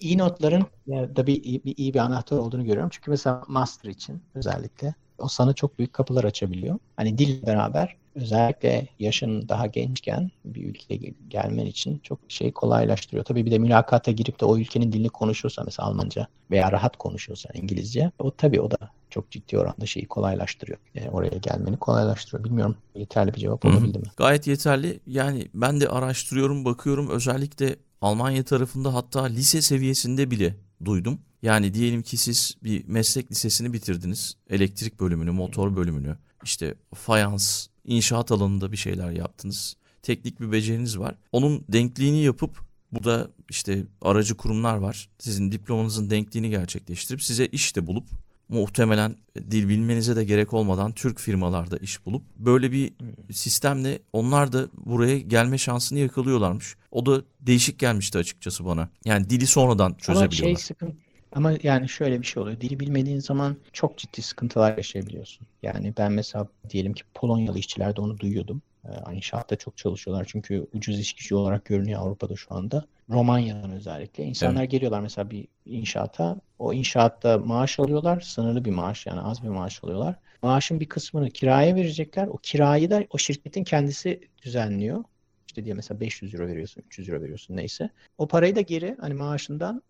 iyi 0.00 0.18
notların 0.18 0.66
da 0.88 1.26
bir, 1.26 1.44
bir 1.64 1.74
iyi 1.76 1.94
bir 1.94 1.98
anahtar 1.98 2.36
olduğunu 2.38 2.64
görüyorum. 2.64 2.90
Çünkü 2.92 3.10
mesela 3.10 3.42
master 3.48 3.90
için 3.90 4.22
özellikle 4.34 4.94
o 5.18 5.28
sana 5.28 5.52
çok 5.52 5.78
büyük 5.78 5.92
kapılar 5.92 6.24
açabiliyor. 6.24 6.78
Hani 6.96 7.18
dil 7.18 7.46
beraber 7.46 7.96
özellikle 8.16 8.88
yaşın 8.98 9.48
daha 9.48 9.66
gençken 9.66 10.30
bir 10.44 10.64
ülkeye 10.64 11.14
gelmen 11.28 11.66
için 11.66 11.98
çok 11.98 12.18
şey 12.28 12.52
kolaylaştırıyor. 12.52 13.24
Tabii 13.24 13.46
bir 13.46 13.50
de 13.50 13.58
mülakata 13.58 14.10
girip 14.10 14.40
de 14.40 14.44
o 14.44 14.58
ülkenin 14.58 14.92
dilini 14.92 15.08
konuşursa 15.08 15.62
mesela 15.64 15.88
Almanca 15.88 16.26
veya 16.50 16.72
rahat 16.72 16.96
konuşuyorsan 16.96 17.52
İngilizce 17.54 18.10
o 18.18 18.30
tabii 18.30 18.60
o 18.60 18.70
da 18.70 18.76
çok 19.10 19.30
ciddi 19.30 19.58
oranda 19.58 19.86
şeyi 19.86 20.06
kolaylaştırıyor. 20.06 20.78
Yani 20.94 21.10
oraya 21.10 21.36
gelmeni 21.38 21.76
kolaylaştırıyor. 21.76 22.44
Bilmiyorum 22.44 22.76
yeterli 22.94 23.34
bir 23.34 23.40
cevap 23.40 23.64
olabildi 23.64 23.98
mi? 23.98 24.04
Gayet 24.16 24.46
yeterli. 24.46 25.00
Yani 25.06 25.48
ben 25.54 25.80
de 25.80 25.88
araştırıyorum, 25.88 26.64
bakıyorum. 26.64 27.10
Özellikle 27.10 27.76
Almanya 28.00 28.44
tarafında 28.44 28.94
hatta 28.94 29.24
lise 29.24 29.62
seviyesinde 29.62 30.30
bile 30.30 30.56
duydum. 30.84 31.18
Yani 31.42 31.74
diyelim 31.74 32.02
ki 32.02 32.16
siz 32.16 32.56
bir 32.64 32.88
meslek 32.88 33.30
lisesini 33.30 33.72
bitirdiniz. 33.72 34.36
Elektrik 34.50 35.00
bölümünü, 35.00 35.30
motor 35.30 35.76
bölümünü, 35.76 36.16
işte 36.46 36.74
fayans, 36.94 37.66
inşaat 37.84 38.32
alanında 38.32 38.72
bir 38.72 38.76
şeyler 38.76 39.10
yaptınız. 39.10 39.76
Teknik 40.02 40.40
bir 40.40 40.52
beceriniz 40.52 40.98
var. 40.98 41.14
Onun 41.32 41.64
denkliğini 41.68 42.22
yapıp 42.22 42.60
burada 42.92 43.30
işte 43.50 43.84
aracı 44.02 44.36
kurumlar 44.36 44.76
var. 44.76 45.08
Sizin 45.18 45.52
diplomanızın 45.52 46.10
denkliğini 46.10 46.50
gerçekleştirip 46.50 47.22
size 47.22 47.46
iş 47.46 47.76
de 47.76 47.86
bulup 47.86 48.08
muhtemelen 48.48 49.16
dil 49.36 49.68
bilmenize 49.68 50.16
de 50.16 50.24
gerek 50.24 50.52
olmadan 50.52 50.92
Türk 50.92 51.20
firmalarda 51.20 51.76
iş 51.76 52.06
bulup 52.06 52.22
böyle 52.36 52.72
bir 52.72 52.92
sistemle 53.32 53.98
onlar 54.12 54.52
da 54.52 54.68
buraya 54.86 55.18
gelme 55.18 55.58
şansını 55.58 55.98
yakalıyorlarmış. 55.98 56.76
O 56.90 57.06
da 57.06 57.22
değişik 57.40 57.78
gelmişti 57.78 58.18
açıkçası 58.18 58.64
bana. 58.64 58.88
Yani 59.04 59.30
dili 59.30 59.46
sonradan 59.46 59.94
çözebiliyorlar. 59.94 60.48
Ama 60.48 60.56
şey 60.58 60.64
sıkıntı 60.64 61.05
ama 61.36 61.52
yani 61.62 61.88
şöyle 61.88 62.20
bir 62.20 62.26
şey 62.26 62.42
oluyor. 62.42 62.60
Dili 62.60 62.80
bilmediğin 62.80 63.20
zaman 63.20 63.56
çok 63.72 63.98
ciddi 63.98 64.22
sıkıntılar 64.22 64.76
yaşayabiliyorsun. 64.76 65.46
Yani 65.62 65.94
ben 65.98 66.12
mesela 66.12 66.48
diyelim 66.70 66.92
ki 66.92 67.02
Polonyalı 67.14 67.58
işçilerde 67.58 68.00
onu 68.00 68.18
duyuyordum. 68.18 68.62
Ee, 68.84 69.14
inşaatta 69.14 69.56
çok 69.56 69.76
çalışıyorlar 69.76 70.26
çünkü 70.28 70.66
ucuz 70.74 71.00
iş 71.00 71.12
gücü 71.12 71.34
olarak 71.34 71.64
görünüyor 71.64 72.00
Avrupa'da 72.00 72.36
şu 72.36 72.54
anda. 72.54 72.84
Romanya'dan 73.10 73.72
özellikle. 73.72 74.24
İnsanlar 74.24 74.60
evet. 74.60 74.70
geliyorlar 74.70 75.00
mesela 75.00 75.30
bir 75.30 75.48
inşaata. 75.66 76.36
O 76.58 76.72
inşaatta 76.72 77.38
maaş 77.38 77.80
alıyorlar. 77.80 78.20
Sınırlı 78.20 78.64
bir 78.64 78.70
maaş 78.70 79.06
yani 79.06 79.20
az 79.20 79.42
bir 79.42 79.48
maaş 79.48 79.84
alıyorlar. 79.84 80.14
Maaşın 80.42 80.80
bir 80.80 80.88
kısmını 80.88 81.30
kiraya 81.30 81.74
verecekler. 81.74 82.26
O 82.26 82.36
kirayı 82.36 82.90
da 82.90 83.04
o 83.10 83.18
şirketin 83.18 83.64
kendisi 83.64 84.20
düzenliyor. 84.42 85.04
İşte 85.46 85.64
diye 85.64 85.74
mesela 85.74 86.00
500 86.00 86.34
euro 86.34 86.46
veriyorsun, 86.46 86.82
300 86.86 87.08
euro 87.08 87.22
veriyorsun 87.22 87.56
neyse. 87.56 87.90
O 88.18 88.28
parayı 88.28 88.56
da 88.56 88.60
geri 88.60 88.96
hani 89.00 89.14
maaşından 89.14 89.82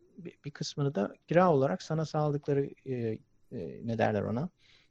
bir 0.45 0.51
kısmını 0.51 0.95
da 0.95 1.15
kira 1.29 1.53
olarak 1.53 1.83
sana 1.83 2.05
sağladıkları 2.05 2.71
e, 2.87 2.95
e, 2.95 3.19
ne 3.85 3.99
derler 3.99 4.23
ona 4.23 4.49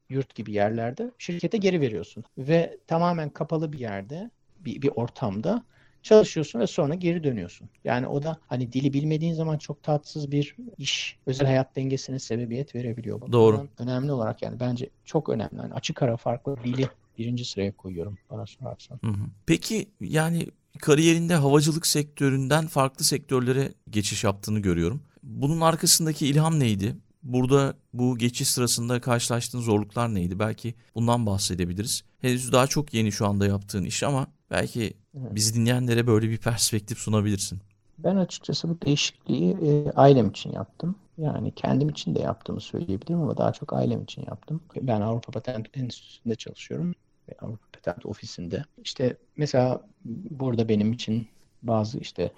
yurt 0.10 0.36
gibi 0.36 0.52
yerlerde 0.52 1.12
şirkete 1.18 1.58
geri 1.58 1.82
veriyorsun. 1.82 2.24
Ve 2.38 2.78
tamamen 2.88 3.30
kapalı 3.30 3.74
bir 3.74 3.80
yerde 3.80 4.32
bir, 4.60 4.82
bir 4.82 4.90
ortamda 4.96 5.64
çalışıyorsun 6.04 6.60
ve 6.60 6.68
sonra 6.68 6.94
geri 6.94 7.24
dönüyorsun. 7.24 7.70
Yani 7.84 8.08
o 8.08 8.24
da 8.24 8.38
hani 8.48 8.74
dili 8.74 8.94
bilmediğin 8.94 9.34
zaman 9.34 9.58
çok 9.58 9.84
tatsız 9.84 10.32
bir 10.32 10.56
iş, 10.78 11.18
özel 11.26 11.48
hayat 11.48 11.76
dengesine 11.76 12.20
sebebiyet 12.20 12.76
verebiliyor. 12.76 13.22
Bakımdan 13.22 13.40
Doğru. 13.40 13.68
Önemli 13.80 14.12
olarak 14.12 14.42
yani 14.42 14.60
bence 14.60 14.90
çok 15.06 15.30
önemli. 15.30 15.56
Yani 15.58 15.74
açık 15.74 16.02
ara 16.02 16.18
farklı 16.18 16.58
dili 16.64 16.90
birinci 17.18 17.46
sıraya 17.46 17.72
koyuyorum 17.72 18.18
bana 18.30 18.46
sorarsan. 18.46 19.00
Hı 19.04 19.12
hı. 19.12 19.26
Peki 19.46 19.90
yani 20.02 20.48
kariyerinde 20.80 21.36
havacılık 21.36 21.88
sektöründen 21.88 22.68
farklı 22.68 23.06
sektörlere 23.06 23.74
geçiş 23.90 24.24
yaptığını 24.24 24.60
görüyorum. 24.60 25.02
Bunun 25.26 25.62
arkasındaki 25.62 26.28
ilham 26.28 26.60
neydi? 26.60 26.96
Burada 27.24 27.74
bu 27.94 28.18
geçiş 28.18 28.50
sırasında 28.50 29.02
karşılaştığın 29.02 29.60
zorluklar 29.60 30.16
neydi? 30.16 30.40
Belki 30.40 30.74
bundan 30.96 31.26
bahsedebiliriz. 31.26 32.04
Henüz 32.22 32.52
daha 32.52 32.68
çok 32.68 32.94
yeni 32.94 33.12
şu 33.12 33.28
anda 33.28 33.48
yaptığın 33.48 33.84
iş 33.84 34.04
ama 34.04 34.28
belki 34.52 34.94
bizi 35.14 35.56
dinleyenlere 35.56 36.08
böyle 36.08 36.30
bir 36.30 36.38
perspektif 36.38 36.98
sunabilirsin. 36.98 37.60
Ben 37.98 38.16
açıkçası 38.16 38.70
bu 38.70 38.82
değişikliği 38.86 39.52
e, 39.52 39.92
ailem 39.92 40.30
için 40.30 40.52
yaptım. 40.52 40.96
Yani 41.18 41.52
kendim 41.52 41.90
için 41.90 42.16
de 42.16 42.20
yaptığımı 42.20 42.62
söyleyebilirim 42.62 43.22
ama 43.22 43.38
daha 43.38 43.54
çok 43.54 43.74
ailem 43.74 44.04
için 44.04 44.26
yaptım. 44.28 44.62
Ben 44.82 45.02
Avrupa 45.02 45.32
Patent 45.32 45.78
Enstitüsü'nde 45.78 46.36
çalışıyorum. 46.36 46.96
Avrupa 47.42 47.66
Patent 47.74 48.06
Ofisi'nde. 48.06 48.66
İşte 48.84 49.18
mesela 49.38 49.82
burada 50.30 50.70
benim 50.70 50.94
için 50.94 51.28
bazı 51.64 52.00
işte 52.00 52.32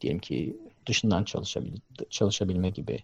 diyelim 0.00 0.20
ki 0.20 0.56
dışından 0.86 1.24
çalışabil 1.24 1.76
çalışabilme 2.10 2.70
gibi, 2.70 2.98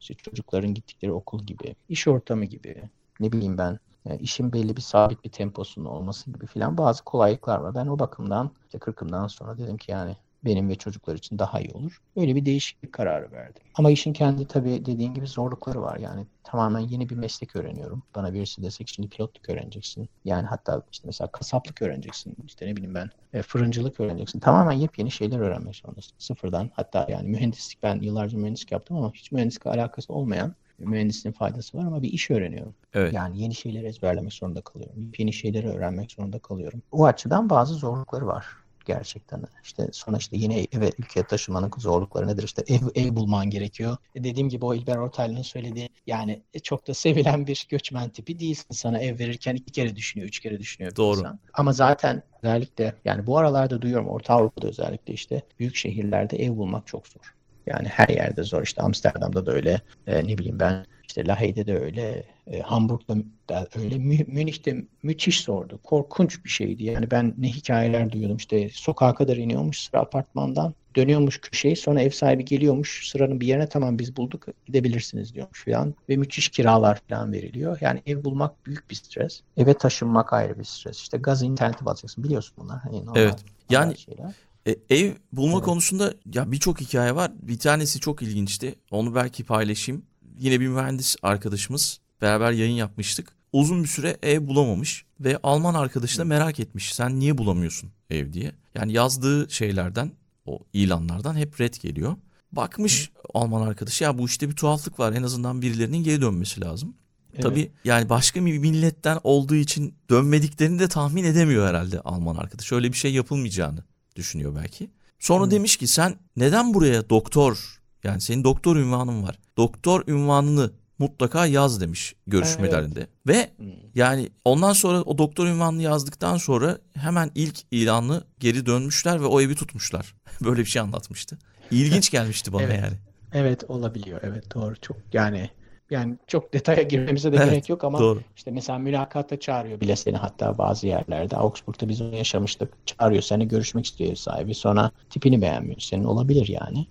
işte 0.00 0.14
çocukların 0.14 0.74
gittikleri 0.74 1.12
okul 1.12 1.46
gibi, 1.46 1.74
iş 1.88 2.08
ortamı 2.08 2.44
gibi, 2.44 2.82
ne 3.20 3.32
bileyim 3.32 3.58
ben 3.58 3.78
yani 4.04 4.20
işin 4.20 4.52
belli 4.52 4.76
bir 4.76 4.80
sabit 4.82 5.24
bir 5.24 5.30
temposunun 5.30 5.84
olması 5.84 6.30
gibi 6.30 6.46
filan 6.46 6.78
bazı 6.78 7.04
kolaylıklar 7.04 7.58
var. 7.58 7.74
Ben 7.74 7.86
o 7.86 7.98
bakımdan 7.98 8.50
işte 8.64 8.78
40'ımdan 8.78 9.28
sonra 9.28 9.58
dedim 9.58 9.76
ki 9.76 9.90
yani 9.90 10.16
benim 10.44 10.68
ve 10.68 10.74
çocuklar 10.74 11.14
için 11.14 11.38
daha 11.38 11.60
iyi 11.60 11.72
olur. 11.72 11.98
Öyle 12.16 12.34
bir 12.34 12.46
değişiklik 12.46 12.92
kararı 12.92 13.32
verdim. 13.32 13.62
Ama 13.74 13.90
işin 13.90 14.12
kendi 14.12 14.46
tabii 14.46 14.86
dediğin 14.86 15.14
gibi 15.14 15.26
zorlukları 15.26 15.82
var. 15.82 15.96
Yani 15.98 16.26
tamamen 16.44 16.80
yeni 16.80 17.08
bir 17.08 17.16
meslek 17.16 17.56
öğreniyorum. 17.56 18.02
Bana 18.14 18.34
birisi 18.34 18.62
desek 18.62 18.88
şimdi 18.88 19.08
pilotluk 19.08 19.50
öğreneceksin. 19.50 20.08
Yani 20.24 20.46
hatta 20.46 20.82
işte 20.92 21.06
mesela 21.06 21.28
kasaplık 21.32 21.82
öğreneceksin. 21.82 22.36
İşte 22.46 22.66
ne 22.66 22.76
bileyim 22.76 22.94
ben 22.94 23.10
e, 23.32 23.42
fırıncılık 23.42 24.00
öğreneceksin. 24.00 24.40
Tamamen 24.40 24.72
yepyeni 24.72 25.10
şeyler 25.10 25.38
öğrenmek 25.38 25.76
zorundasın. 25.76 26.14
Sıfırdan. 26.18 26.70
Hatta 26.74 27.06
yani 27.10 27.28
mühendislik 27.28 27.82
ben 27.82 28.00
yıllarca 28.00 28.38
mühendislik 28.38 28.72
yaptım 28.72 28.96
ama 28.96 29.12
hiç 29.12 29.32
mühendislikle 29.32 29.70
alakası 29.70 30.12
olmayan 30.12 30.54
mühendisliğin 30.78 31.32
faydası 31.32 31.78
var 31.78 31.84
ama 31.84 32.02
bir 32.02 32.12
iş 32.12 32.30
öğreniyorum. 32.30 32.74
Evet. 32.94 33.12
Yani 33.12 33.42
yeni 33.42 33.54
şeyleri 33.54 33.86
ezberlemek 33.86 34.32
zorunda 34.32 34.60
kalıyorum. 34.60 35.12
Yeni 35.18 35.32
şeyleri 35.32 35.68
öğrenmek 35.68 36.12
zorunda 36.12 36.38
kalıyorum. 36.38 36.82
O 36.92 37.04
açıdan 37.04 37.50
bazı 37.50 37.74
zorlukları 37.74 38.26
var 38.26 38.46
gerçekten. 38.88 39.42
İşte 39.64 39.88
sonra 39.92 40.16
işte 40.16 40.36
yine 40.36 40.66
eve 40.72 40.92
ülkeye 40.98 41.22
taşımanın 41.22 41.70
zorlukları 41.78 42.28
nedir? 42.28 42.42
İşte 42.42 42.64
ev, 42.68 43.04
ev 43.04 43.16
bulman 43.16 43.50
gerekiyor. 43.50 43.96
E 44.14 44.24
dediğim 44.24 44.48
gibi 44.48 44.64
o 44.64 44.74
İlber 44.74 44.96
Ortaylı'nın 44.96 45.42
söylediği 45.42 45.88
yani 46.06 46.42
çok 46.62 46.88
da 46.88 46.94
sevilen 46.94 47.46
bir 47.46 47.66
göçmen 47.68 48.08
tipi 48.10 48.38
değilsin. 48.38 48.66
Sana 48.70 48.98
ev 48.98 49.18
verirken 49.18 49.54
iki 49.54 49.72
kere 49.72 49.96
düşünüyor, 49.96 50.28
üç 50.28 50.40
kere 50.40 50.58
düşünüyor. 50.58 50.96
Doğru. 50.96 51.18
Insan. 51.18 51.38
Ama 51.54 51.72
zaten 51.72 52.22
özellikle 52.42 52.94
yani 53.04 53.26
bu 53.26 53.38
aralarda 53.38 53.82
duyuyorum 53.82 54.08
Orta 54.08 54.34
Avrupa'da 54.34 54.68
özellikle 54.68 55.14
işte 55.14 55.42
büyük 55.58 55.76
şehirlerde 55.76 56.36
ev 56.36 56.56
bulmak 56.56 56.86
çok 56.86 57.08
zor. 57.08 57.34
Yani 57.66 57.88
her 57.88 58.08
yerde 58.08 58.42
zor. 58.42 58.62
İşte 58.62 58.82
Amsterdam'da 58.82 59.46
da 59.46 59.52
öyle. 59.52 59.80
E, 60.06 60.26
ne 60.26 60.38
bileyim 60.38 60.60
ben 60.60 60.86
işte 61.08 61.26
Lahey'de 61.26 61.66
de 61.66 61.78
öyle. 61.78 62.24
E, 62.50 62.60
Hamburg'da 62.60 63.16
da 63.48 63.68
öyle. 63.76 63.98
Mü, 63.98 64.18
Münih'te 64.26 64.84
müthiş 65.02 65.40
zordu. 65.40 65.80
Korkunç 65.82 66.44
bir 66.44 66.50
şeydi. 66.50 66.84
Yani 66.84 67.10
ben 67.10 67.34
ne 67.38 67.48
hikayeler 67.48 68.12
duyuyordum. 68.12 68.36
İşte 68.36 68.68
sokağa 68.72 69.14
kadar 69.14 69.36
iniyormuş 69.36 69.80
sıra 69.80 70.00
apartmandan. 70.00 70.74
dönüyormuş 70.96 71.40
köşeyi 71.40 71.76
sonra 71.76 72.02
ev 72.02 72.10
sahibi 72.10 72.44
geliyormuş 72.44 73.08
sıranın 73.10 73.40
bir 73.40 73.46
yerine 73.46 73.68
tamam 73.68 73.98
biz 73.98 74.16
bulduk 74.16 74.46
gidebilirsiniz 74.66 75.34
diyormuş 75.34 75.64
falan 75.64 75.94
ve 76.08 76.16
müthiş 76.16 76.48
kiralar 76.48 77.00
falan 77.08 77.32
veriliyor. 77.32 77.78
Yani 77.80 78.02
ev 78.06 78.24
bulmak 78.24 78.66
büyük 78.66 78.90
bir 78.90 78.94
stres. 78.94 79.40
Eve 79.56 79.74
taşınmak 79.74 80.32
ayrı 80.32 80.58
bir 80.58 80.64
stres. 80.64 80.98
İşte 80.98 81.18
gaz 81.18 81.42
interneti 81.42 81.84
bulacaksın 81.84 82.24
biliyorsun 82.24 82.54
bunlar. 82.58 82.78
Hani 82.78 83.06
normal, 83.06 83.20
evet. 83.20 83.36
Yani 83.70 83.98
şeyler. 83.98 84.34
E, 84.66 84.76
ev 84.90 85.12
bulma 85.32 85.56
evet. 85.56 85.64
konusunda 85.64 86.14
ya 86.34 86.52
birçok 86.52 86.80
hikaye 86.80 87.14
var. 87.14 87.32
Bir 87.42 87.58
tanesi 87.58 88.00
çok 88.00 88.22
ilginçti. 88.22 88.74
Onu 88.90 89.14
belki 89.14 89.44
paylaşayım. 89.44 90.02
Yine 90.38 90.60
bir 90.60 90.68
mühendis 90.68 91.16
arkadaşımız 91.22 92.00
beraber 92.22 92.52
yayın 92.52 92.74
yapmıştık. 92.74 93.32
Uzun 93.52 93.82
bir 93.82 93.88
süre 93.88 94.16
ev 94.22 94.46
bulamamış 94.46 95.04
ve 95.20 95.38
Alman 95.42 95.74
arkadaşı 95.74 96.18
da 96.18 96.24
merak 96.24 96.60
etmiş. 96.60 96.94
Sen 96.94 97.18
niye 97.18 97.38
bulamıyorsun 97.38 97.90
ev 98.10 98.32
diye. 98.32 98.52
Yani 98.74 98.92
yazdığı 98.92 99.50
şeylerden, 99.50 100.12
o 100.46 100.58
ilanlardan 100.72 101.36
hep 101.36 101.60
red 101.60 101.74
geliyor. 101.74 102.16
Bakmış 102.52 103.10
Hı. 103.14 103.20
Alman 103.34 103.66
arkadaşı 103.66 104.04
ya 104.04 104.18
bu 104.18 104.26
işte 104.26 104.48
bir 104.48 104.56
tuhaflık 104.56 104.98
var. 104.98 105.12
En 105.12 105.22
azından 105.22 105.62
birilerinin 105.62 106.02
geri 106.02 106.20
dönmesi 106.20 106.60
lazım. 106.60 106.94
Evet. 107.34 107.42
Tabii 107.42 107.70
yani 107.84 108.08
başka 108.08 108.46
bir 108.46 108.58
milletten 108.58 109.20
olduğu 109.24 109.54
için 109.54 109.94
dönmediklerini 110.10 110.78
de 110.78 110.88
tahmin 110.88 111.24
edemiyor 111.24 111.68
herhalde 111.68 112.00
Alman 112.00 112.36
arkadaş. 112.36 112.72
Öyle 112.72 112.92
bir 112.92 112.96
şey 112.96 113.12
yapılmayacağını 113.12 113.84
düşünüyor 114.16 114.54
belki. 114.56 114.90
Sonra 115.18 115.44
hmm. 115.44 115.50
demiş 115.50 115.76
ki 115.76 115.86
sen 115.86 116.16
neden 116.36 116.74
buraya 116.74 117.10
doktor 117.10 117.80
yani 118.04 118.20
senin 118.20 118.44
doktor 118.44 118.76
ünvanın 118.76 119.22
var. 119.22 119.38
Doktor 119.56 120.04
ünvanını 120.08 120.72
mutlaka 120.98 121.46
yaz 121.46 121.80
demiş 121.80 122.14
görüşmelerinde. 122.26 123.00
Evet. 123.00 123.10
Ve 123.26 123.50
hmm. 123.56 123.72
yani 123.94 124.28
ondan 124.44 124.72
sonra 124.72 125.02
o 125.02 125.18
doktor 125.18 125.46
ünvanını 125.46 125.82
yazdıktan 125.82 126.36
sonra 126.36 126.78
hemen 126.94 127.30
ilk 127.34 127.58
ilanı 127.70 128.24
geri 128.38 128.66
dönmüşler 128.66 129.20
ve 129.20 129.26
o 129.26 129.40
evi 129.40 129.54
tutmuşlar. 129.54 130.14
Böyle 130.40 130.60
bir 130.60 130.66
şey 130.66 130.82
anlatmıştı. 130.82 131.38
İlginç 131.70 132.10
gelmişti 132.10 132.52
bana 132.52 132.62
evet. 132.62 132.80
yani. 132.82 132.94
Evet 133.32 133.64
olabiliyor. 133.68 134.20
Evet 134.22 134.54
doğru. 134.54 134.76
Çok 134.76 134.96
yani 135.12 135.50
yani 135.90 136.16
çok 136.26 136.54
detaya 136.54 136.82
girmemize 136.82 137.32
de 137.32 137.36
evet, 137.36 137.50
gerek 137.50 137.68
yok 137.68 137.84
ama 137.84 137.98
doğru. 137.98 138.20
işte 138.36 138.50
mesela 138.50 138.78
mülakata 138.78 139.40
çağırıyor 139.40 139.80
bile 139.80 139.96
seni 139.96 140.16
hatta 140.16 140.58
bazı 140.58 140.86
yerlerde. 140.86 141.36
Augsburg'da 141.36 141.88
biz 141.88 142.00
onu 142.00 142.16
yaşamıştık. 142.16 142.86
Çağırıyor 142.86 143.22
seni 143.22 143.48
görüşmek 143.48 143.86
istiyor 143.86 144.10
ev 144.10 144.14
sahibi. 144.14 144.54
Sonra 144.54 144.90
tipini 145.10 145.42
beğenmiyor. 145.42 145.80
Senin 145.80 146.04
olabilir 146.04 146.48
yani. 146.48 146.86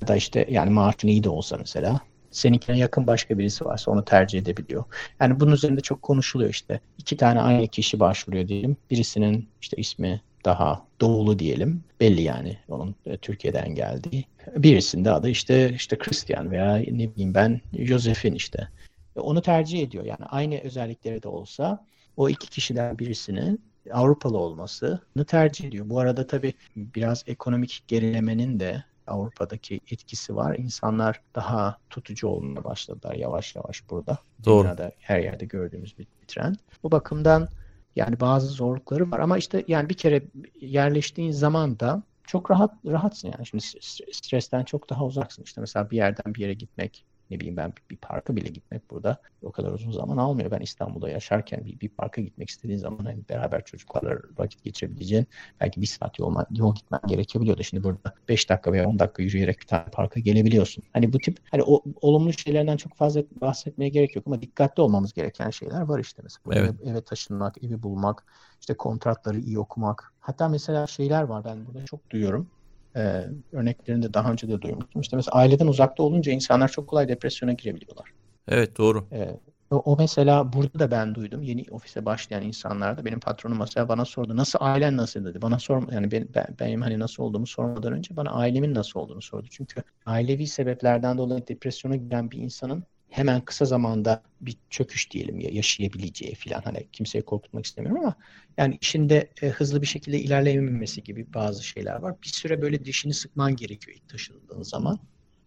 Ya 0.00 0.08
da 0.08 0.16
işte 0.16 0.46
yani 0.50 0.70
maaşın 0.70 1.08
iyi 1.08 1.24
de 1.24 1.28
olsa 1.28 1.56
mesela 1.56 2.00
seninkine 2.36 2.78
yakın 2.78 3.06
başka 3.06 3.38
birisi 3.38 3.64
varsa 3.64 3.90
onu 3.90 4.04
tercih 4.04 4.38
edebiliyor. 4.38 4.84
Yani 5.20 5.40
bunun 5.40 5.52
üzerinde 5.52 5.80
çok 5.80 6.02
konuşuluyor 6.02 6.50
işte. 6.50 6.80
İki 6.98 7.16
tane 7.16 7.40
aynı 7.40 7.68
kişi 7.68 8.00
başvuruyor 8.00 8.48
diyelim. 8.48 8.76
Birisinin 8.90 9.48
işte 9.60 9.76
ismi 9.76 10.20
daha 10.44 10.86
doğulu 11.00 11.38
diyelim. 11.38 11.84
Belli 12.00 12.22
yani 12.22 12.58
onun 12.68 12.94
e, 13.06 13.16
Türkiye'den 13.16 13.74
geldiği. 13.74 14.24
Birisinde 14.56 15.10
adı 15.10 15.28
işte 15.28 15.72
işte 15.72 15.98
Christian 15.98 16.50
veya 16.50 16.76
ne 16.76 17.14
bileyim 17.14 17.34
ben 17.34 17.60
Joseph'in 17.78 18.34
işte. 18.34 18.68
Onu 19.16 19.42
tercih 19.42 19.82
ediyor 19.82 20.04
yani 20.04 20.24
aynı 20.24 20.58
özellikleri 20.58 21.22
de 21.22 21.28
olsa 21.28 21.84
o 22.16 22.28
iki 22.28 22.50
kişiden 22.50 22.98
birisinin 22.98 23.60
Avrupalı 23.92 24.38
olmasını 24.38 25.24
tercih 25.26 25.68
ediyor. 25.68 25.90
Bu 25.90 25.98
arada 25.98 26.26
tabii 26.26 26.52
biraz 26.76 27.24
ekonomik 27.26 27.82
gerilemenin 27.88 28.60
de 28.60 28.84
Avrupa'daki 29.06 29.80
etkisi 29.90 30.36
var. 30.36 30.56
İnsanlar 30.58 31.20
daha 31.34 31.78
tutucu 31.90 32.28
olmaya 32.28 32.64
başladılar 32.64 33.14
yavaş 33.14 33.56
yavaş 33.56 33.90
burada. 33.90 34.18
Doğru. 34.44 34.64
Dünyada 34.64 34.92
her 34.98 35.20
yerde 35.20 35.44
gördüğümüz 35.44 35.98
bir, 35.98 36.06
bir 36.22 36.26
trend. 36.26 36.54
Bu 36.82 36.90
bakımdan 36.90 37.48
yani 37.96 38.20
bazı 38.20 38.46
zorlukları 38.46 39.10
var 39.10 39.18
ama 39.18 39.38
işte 39.38 39.64
yani 39.68 39.88
bir 39.88 39.96
kere 39.96 40.22
yerleştiğin 40.60 41.30
zaman 41.30 41.80
da 41.80 42.02
çok 42.24 42.50
rahat 42.50 42.74
rahatsın 42.86 43.32
yani. 43.32 43.46
Şimdi 43.46 43.64
stresten 44.12 44.64
çok 44.64 44.90
daha 44.90 45.04
uzaksın. 45.04 45.42
İşte 45.42 45.60
mesela 45.60 45.90
bir 45.90 45.96
yerden 45.96 46.34
bir 46.34 46.40
yere 46.40 46.54
gitmek 46.54 47.04
ne 47.30 47.40
bileyim 47.40 47.56
ben 47.56 47.72
bir 47.90 47.96
parka 47.96 48.36
bile 48.36 48.48
gitmek 48.48 48.90
burada 48.90 49.20
o 49.42 49.52
kadar 49.52 49.72
uzun 49.72 49.90
zaman 49.90 50.16
almıyor. 50.16 50.50
Ben 50.50 50.60
İstanbul'da 50.60 51.10
yaşarken 51.10 51.64
bir, 51.64 51.80
bir 51.80 51.88
parka 51.88 52.20
gitmek 52.20 52.50
istediğin 52.50 52.78
zaman 52.78 53.04
hani 53.04 53.28
beraber 53.28 53.64
çocuklarla 53.64 54.18
vakit 54.38 54.64
geçirebileceğin 54.64 55.26
belki 55.60 55.80
bir 55.80 55.86
saat 55.86 56.18
yol, 56.18 56.36
yol 56.50 56.74
gitmen 56.74 57.00
gerekebiliyordu. 57.06 57.62
Şimdi 57.62 57.84
burada 57.84 58.14
5 58.28 58.50
dakika 58.50 58.72
veya 58.72 58.88
10 58.88 58.98
dakika 58.98 59.22
yürüyerek 59.22 59.60
bir 59.60 59.66
tane 59.66 59.84
parka 59.84 60.20
gelebiliyorsun. 60.20 60.84
Hani 60.92 61.12
bu 61.12 61.18
tip 61.18 61.38
hani 61.50 61.62
o, 61.62 61.82
olumlu 62.00 62.32
şeylerden 62.32 62.76
çok 62.76 62.94
fazla 62.94 63.22
bahsetmeye 63.40 63.88
gerek 63.88 64.16
yok 64.16 64.26
ama 64.26 64.42
dikkatli 64.42 64.82
olmamız 64.82 65.12
gereken 65.12 65.50
şeyler 65.50 65.80
var 65.80 65.98
işte 65.98 66.22
mesela. 66.22 66.60
Evet. 66.60 66.74
Eve, 66.82 66.90
eve 66.90 67.00
taşınmak, 67.00 67.64
evi 67.64 67.82
bulmak, 67.82 68.24
işte 68.60 68.74
kontratları 68.74 69.38
iyi 69.38 69.58
okumak. 69.58 70.12
Hatta 70.20 70.48
mesela 70.48 70.86
şeyler 70.86 71.22
var 71.22 71.44
ben 71.44 71.66
burada 71.66 71.84
çok 71.84 72.10
duyuyorum 72.10 72.50
e, 72.96 73.24
örneklerini 73.52 74.02
de 74.02 74.14
daha 74.14 74.32
önce 74.32 74.48
de 74.48 74.62
duymuştum. 74.62 75.00
İşte 75.02 75.16
mesela 75.16 75.34
aileden 75.34 75.66
uzakta 75.66 76.02
olunca 76.02 76.32
insanlar 76.32 76.68
çok 76.68 76.88
kolay 76.88 77.08
depresyona 77.08 77.52
girebiliyorlar. 77.52 78.10
Evet 78.48 78.78
doğru. 78.78 79.06
E, 79.12 79.40
o, 79.70 79.76
o 79.76 79.96
mesela 79.98 80.52
burada 80.52 80.78
da 80.78 80.90
ben 80.90 81.14
duydum. 81.14 81.42
Yeni 81.42 81.64
ofise 81.70 82.04
başlayan 82.04 82.42
insanlarda 82.42 83.04
benim 83.04 83.20
patronum 83.20 83.58
mesela 83.58 83.88
bana 83.88 84.04
sordu. 84.04 84.36
Nasıl 84.36 84.58
ailen 84.62 84.96
nasıl 84.96 85.24
dedi. 85.24 85.42
Bana 85.42 85.58
sorma 85.58 85.94
yani 85.94 86.10
ben, 86.10 86.28
ben, 86.34 86.46
benim 86.60 86.82
hani 86.82 86.98
nasıl 86.98 87.22
olduğumu 87.22 87.46
sormadan 87.46 87.92
önce 87.92 88.16
bana 88.16 88.30
ailemin 88.30 88.74
nasıl 88.74 89.00
olduğunu 89.00 89.22
sordu. 89.22 89.46
Çünkü 89.50 89.82
ailevi 90.06 90.46
sebeplerden 90.46 91.18
dolayı 91.18 91.46
depresyona 91.46 91.96
giren 91.96 92.30
bir 92.30 92.38
insanın 92.38 92.84
hemen 93.16 93.40
kısa 93.40 93.64
zamanda 93.64 94.22
bir 94.40 94.56
çöküş 94.70 95.10
diyelim 95.10 95.40
ya 95.40 95.50
yaşayabileceği 95.52 96.34
falan 96.34 96.60
hani 96.64 96.88
kimseyi 96.92 97.22
korkutmak 97.24 97.66
istemiyorum 97.66 98.02
ama 98.04 98.14
yani 98.58 98.78
işinde 98.80 99.32
e, 99.42 99.48
hızlı 99.48 99.82
bir 99.82 99.86
şekilde 99.86 100.20
ilerleyememesi 100.20 101.02
gibi 101.02 101.34
bazı 101.34 101.64
şeyler 101.64 101.96
var. 101.96 102.14
Bir 102.22 102.28
süre 102.28 102.62
böyle 102.62 102.84
dişini 102.84 103.14
sıkman 103.14 103.56
gerekiyor 103.56 103.96
ilk 103.96 104.08
taşındığın 104.08 104.62
zaman. 104.62 104.98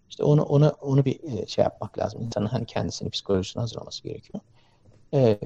İşte 0.10 0.24
onu 0.24 0.44
onu 0.44 0.70
onu 0.70 1.06
bir 1.06 1.20
e, 1.24 1.48
şey 1.48 1.64
yapmak 1.64 2.00
lazım. 2.00 2.22
İnsanın 2.22 2.46
hani 2.46 2.66
kendisini 2.66 3.10
psikolojisine 3.10 3.62
hazırlaması 3.62 4.04
gerekiyor. 4.04 4.42
E, 5.14 5.40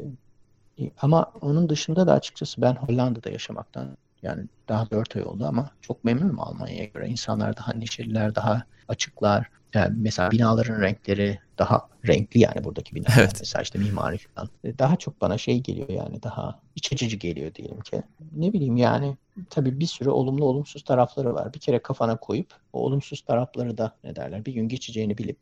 ama 1.01 1.23
onun 1.41 1.69
dışında 1.69 2.07
da 2.07 2.13
açıkçası 2.13 2.61
ben 2.61 2.75
Hollanda'da 2.75 3.29
yaşamaktan 3.29 3.97
yani 4.21 4.47
daha 4.69 4.91
dört 4.91 5.15
ay 5.15 5.23
oldu 5.23 5.45
ama 5.45 5.71
çok 5.81 6.03
memnunum 6.03 6.39
Almanya'ya 6.39 6.85
göre. 6.85 7.07
İnsanlar 7.09 7.57
daha 7.57 7.73
neşeliler, 7.73 8.35
daha 8.35 8.63
açıklar. 8.87 9.49
Yani 9.73 9.95
mesela 9.97 10.31
binaların 10.31 10.81
renkleri 10.81 11.39
daha 11.57 11.89
renkli 12.07 12.39
yani 12.39 12.63
buradaki 12.63 12.95
binalar. 12.95 13.13
Evet. 13.17 13.35
Mesela 13.39 13.61
işte 13.61 13.79
mimari 13.79 14.17
falan. 14.17 14.49
E, 14.63 14.79
daha 14.79 14.95
çok 14.95 15.21
bana 15.21 15.37
şey 15.37 15.59
geliyor 15.59 15.89
yani 15.89 16.23
daha 16.23 16.59
iç 16.75 16.93
açıcı 16.93 17.17
geliyor 17.17 17.55
diyelim 17.55 17.81
ki. 17.81 18.03
Ne 18.35 18.53
bileyim 18.53 18.77
yani 18.77 19.17
tabii 19.49 19.79
bir 19.79 19.85
sürü 19.85 20.09
olumlu 20.09 20.45
olumsuz 20.45 20.83
tarafları 20.83 21.33
var. 21.33 21.53
Bir 21.53 21.59
kere 21.59 21.79
kafana 21.79 22.17
koyup 22.17 22.53
o 22.73 22.79
olumsuz 22.79 23.21
tarafları 23.21 23.77
da 23.77 23.95
ne 24.03 24.15
derler 24.15 24.45
bir 24.45 24.53
gün 24.53 24.67
geçeceğini 24.67 25.17
bilip 25.17 25.37